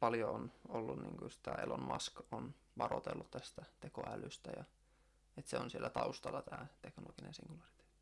[0.00, 4.64] paljon on ollut, niin kuin tämä Elon Musk on varoitellut tästä tekoälystä, ja
[5.36, 7.94] että se on siellä taustalla tämä teknologinen singulariteetti.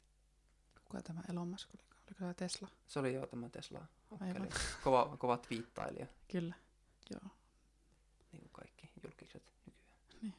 [0.84, 1.84] Kuka tämä Elon Musk oli?
[2.06, 2.68] Oliko tämä Tesla?
[2.86, 3.86] Se oli jo tämä Tesla
[4.20, 4.48] Aivan.
[4.84, 6.54] kova, kova twiittailija, Kyllä.
[7.10, 7.30] Joo.
[8.32, 9.88] niin kuin kaikki julkiset nykyään.
[10.22, 10.34] Niin.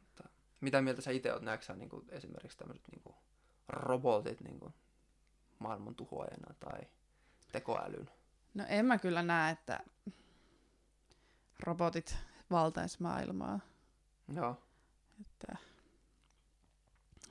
[0.00, 0.28] Mutta,
[0.60, 3.16] mitä mieltä sä itse oot, näetkö sä niin kuin, esimerkiksi tämmöiset niin kuin,
[3.68, 4.74] robotit niin kuin,
[5.58, 6.80] maailman tuhoajana tai
[7.52, 8.10] tekoälyn?
[8.54, 9.80] No en mä kyllä näe, että
[11.60, 12.16] robotit
[12.50, 13.60] valtais maailmaa.
[14.34, 14.62] Joo,
[15.20, 15.56] Että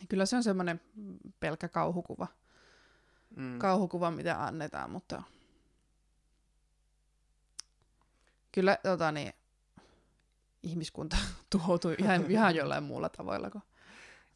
[0.10, 0.82] kyllä se on semmoinen
[1.40, 2.28] pelkkä kauhukuva.
[3.36, 3.60] mm.
[3.60, 5.24] Kauhukuva, mitä annetaan, mutta
[8.52, 9.34] kyllä tota, niin,
[10.64, 11.18] ihmiskunta
[11.50, 13.64] tuhoutui ihan, ihan jollain muulla tavoilla kuin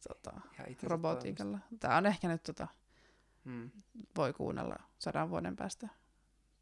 [0.08, 0.40] tota,
[0.82, 1.58] robotiikalla.
[1.80, 2.68] Tämä on ehkä nyt, tota.
[3.44, 3.70] Mm.
[4.16, 5.88] voi kuunnella sadan vuoden päästä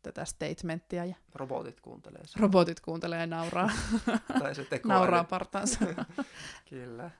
[0.02, 2.42] tätä statementtia ja Robotit kuuntelee sen.
[2.42, 3.70] robotit kuuntelee ja nauraa,
[4.40, 4.98] tai se tekoäly.
[4.98, 5.78] nauraa partaansa.
[6.70, 7.10] Kyllä.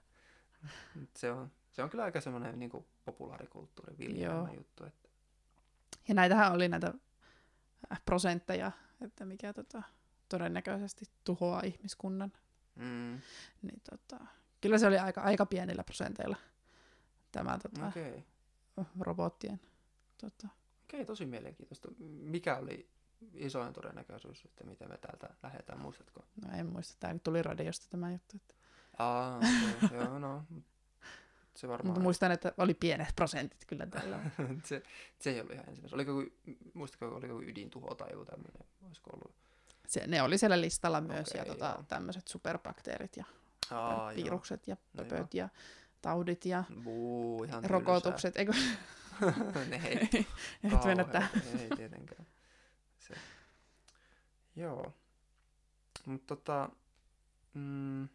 [1.16, 4.84] Se on, se on kyllä aika semmoinen niin kuin populaarikulttuuri viljelmä juttu.
[4.84, 5.08] Että,
[6.08, 6.94] Ja näitähän oli näitä
[7.92, 8.72] äh, prosentteja,
[9.04, 9.82] että mikä tota,
[10.28, 12.32] todennäköisesti tuhoaa ihmiskunnan.
[12.74, 13.20] mm,
[13.62, 14.24] Niin tota,
[14.60, 16.36] kyllä se oli aika, aika pienillä prosenteilla
[17.32, 18.22] tämä tota, okay.
[19.00, 19.60] robottien.
[20.20, 20.48] Tota.
[20.94, 21.88] Okay, tosi mielenkiintoista.
[22.08, 22.88] Mikä oli
[23.34, 26.24] isoin todennäköisyys, että miten me täältä lähdetään, muistatko?
[26.46, 28.36] No en muista, tämä tuli radiosta tämä juttu.
[28.36, 28.54] Että.
[28.98, 30.44] Aa, okay, joo, no.
[31.54, 34.20] Se varmaan, Mutta muistan, että oli pienet prosentit kyllä tällä.
[34.64, 34.82] se,
[35.18, 35.96] se ei ollut ihan ensimmäistä.
[35.96, 36.12] Oliko,
[36.74, 38.62] muistatko, oliko ydintuho tai joku tämmöinen?
[38.86, 39.34] Olisiko ollut?
[39.86, 41.84] Se, ne oli siellä listalla myös Okei, ja tota, joo.
[41.88, 43.24] tämmöiset superbakteerit ja
[43.70, 45.48] Aa, virukset ja No pöpöt ja
[46.02, 46.82] taudit ja joo.
[46.82, 48.36] Buu, ihan rokotukset.
[48.36, 48.76] Eikö, tylsää.
[49.72, 51.30] Ei ei nyt mennä tähän.
[51.60, 52.26] Ei tietenkään.
[52.98, 53.14] Se.
[54.56, 54.94] Joo.
[56.06, 56.70] Mutta tota,
[57.54, 58.08] mm,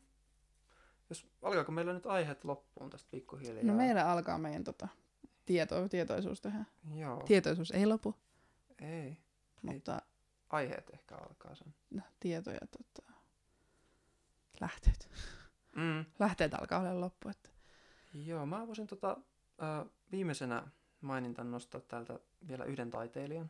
[1.10, 3.64] jos, alkaako meillä nyt aiheet loppuun tästä pikkuhiljaa?
[3.64, 4.88] No meillä alkaa meidän tota,
[5.46, 6.68] tieto, tietoisuus tähän.
[6.94, 8.16] Joo, Tietoisuus ei lopu,
[8.82, 9.18] ei.
[9.62, 10.02] mutta
[10.50, 11.76] Aiheet ehkä alkaa sen.
[11.90, 13.14] no, tieto ja tota,
[14.62, 15.10] lähteet.
[15.76, 16.06] Mm.
[16.20, 17.30] Lähteet alkaa olla loppu.
[17.30, 17.50] Että.
[18.14, 19.18] Joo, mä voisin tota,
[19.64, 20.68] äh, viimeisenä
[21.06, 23.50] mainintan nostaa täältä vielä yhden taiteilijan,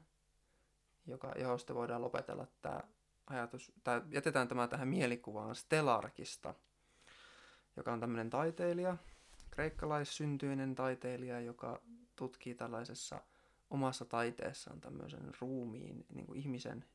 [1.06, 2.82] joka, johon sitten voidaan lopetella tämä
[3.28, 6.54] ajatus, tai jätetään tämä tähän mielikuvaan Stelarkista,
[7.76, 8.98] joka on tämmöinen taiteilija,
[9.52, 11.82] kreikkalaissyntyinen taiteilija, joka
[12.16, 13.22] tutkii tällaisessa
[13.70, 16.86] omassa taiteessaan tämmöisen ruumiin, niin kuin ihmisen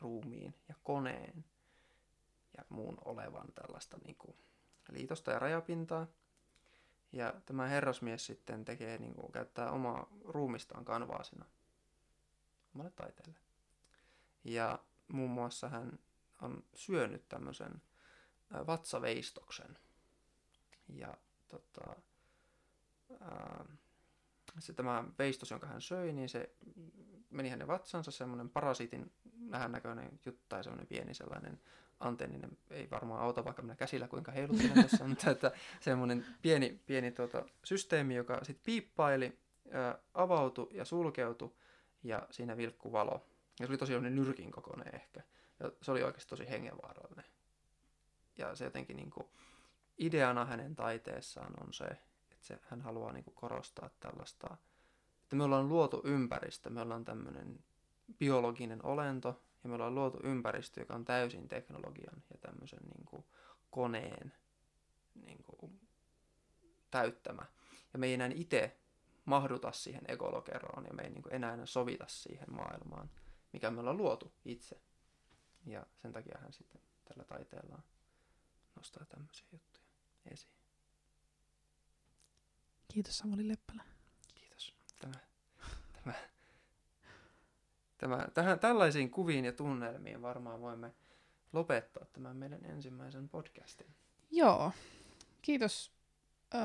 [0.00, 1.44] ruumiin ja koneen
[2.56, 4.36] ja muun olevan tällaista niin kuin
[4.90, 6.06] liitosta ja rajapintaa.
[7.12, 11.44] Ja tämä herrasmies sitten tekee, niin kuin, käyttää omaa ruumistaan kanvaasina
[12.74, 13.38] omalle taiteelle.
[14.44, 15.98] Ja muun muassa hän
[16.42, 17.82] on syönyt tämmöisen
[18.66, 19.78] vatsaveistoksen.
[20.88, 21.16] Ja
[21.48, 21.96] tota,
[23.20, 23.64] ää,
[24.58, 26.54] se tämä veistos, jonka hän söi, niin se
[27.30, 29.12] meni hänen vatsansa, semmoinen parasiitin
[29.50, 31.60] vähän näköinen juttu tai semmoinen pieni sellainen
[32.00, 37.12] antenninen, ei varmaan auta vaikka minä käsillä kuinka heiluttelen tässä, mutta että semmoinen pieni, pieni
[37.12, 39.38] tuota, systeemi, joka sitten piippaili,
[39.72, 41.52] ää, avautui ja sulkeutui
[42.02, 43.26] ja siinä vilkku valo.
[43.60, 45.22] Ja se oli tosiaan nyrkin kokoinen ehkä.
[45.60, 47.24] Ja se oli oikeasti tosi hengenvaarallinen.
[48.38, 49.26] Ja se jotenkin niin kuin,
[49.98, 54.56] ideana hänen taiteessaan on se, että se, hän haluaa niin kuin, korostaa tällaista,
[55.22, 57.64] että me ollaan luotu ympäristö, me ollaan tämmöinen
[58.18, 63.24] biologinen olento, ja me ollaan luotu ympäristö, joka on täysin teknologian ja tämmöisen niin kuin,
[63.70, 64.32] koneen
[65.14, 65.80] niin kuin,
[66.90, 67.42] täyttämä.
[67.92, 68.80] Ja me ei enää itse
[69.24, 73.10] mahduta siihen ekolokeroon ja me ei niin kuin, enää sovita siihen maailmaan,
[73.52, 74.80] mikä me ollaan luotu itse.
[75.66, 77.82] Ja sen takia hän sitten tällä taiteellaan
[78.76, 79.84] nostaa tämmöisiä juttuja
[80.26, 80.52] esiin.
[82.92, 83.84] Kiitos Samuli Leppälä.
[84.34, 84.74] Kiitos.
[85.00, 85.14] Tämä,
[85.92, 86.14] tämä,
[88.00, 90.94] tämä, tähän, tällaisiin kuviin ja tunnelmiin varmaan voimme
[91.52, 93.94] lopettaa tämän meidän ensimmäisen podcastin.
[94.30, 94.72] Joo.
[95.42, 95.92] Kiitos
[96.54, 96.60] öö,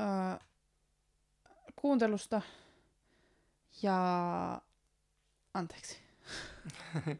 [1.76, 2.42] kuuntelusta
[3.82, 4.62] ja
[5.54, 5.98] anteeksi.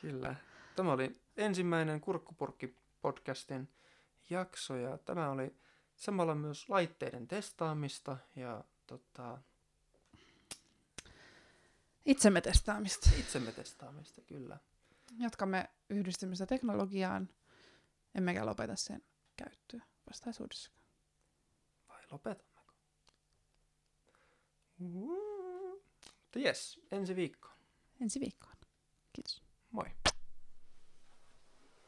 [0.00, 0.34] Kyllä.
[0.76, 3.68] Tämä oli ensimmäinen Kurkkupurkki-podcastin
[4.30, 5.56] jakso ja tämä oli
[5.96, 9.38] samalla myös laitteiden testaamista ja tota,
[12.08, 13.10] Itsemme testaamista.
[13.18, 14.58] itsemme testaamista, kyllä.
[15.18, 17.28] Jatkamme yhdistymistä teknologiaan,
[18.14, 19.02] emmekä lopeta sen
[19.36, 20.70] käyttöä vastaisuudessa.
[21.88, 22.72] Vai lopetammeko?
[26.36, 27.54] Jes, ensi viikkoon.
[28.00, 28.56] Ensi viikkoon.
[29.12, 29.42] Kiitos.
[29.70, 29.86] Moi.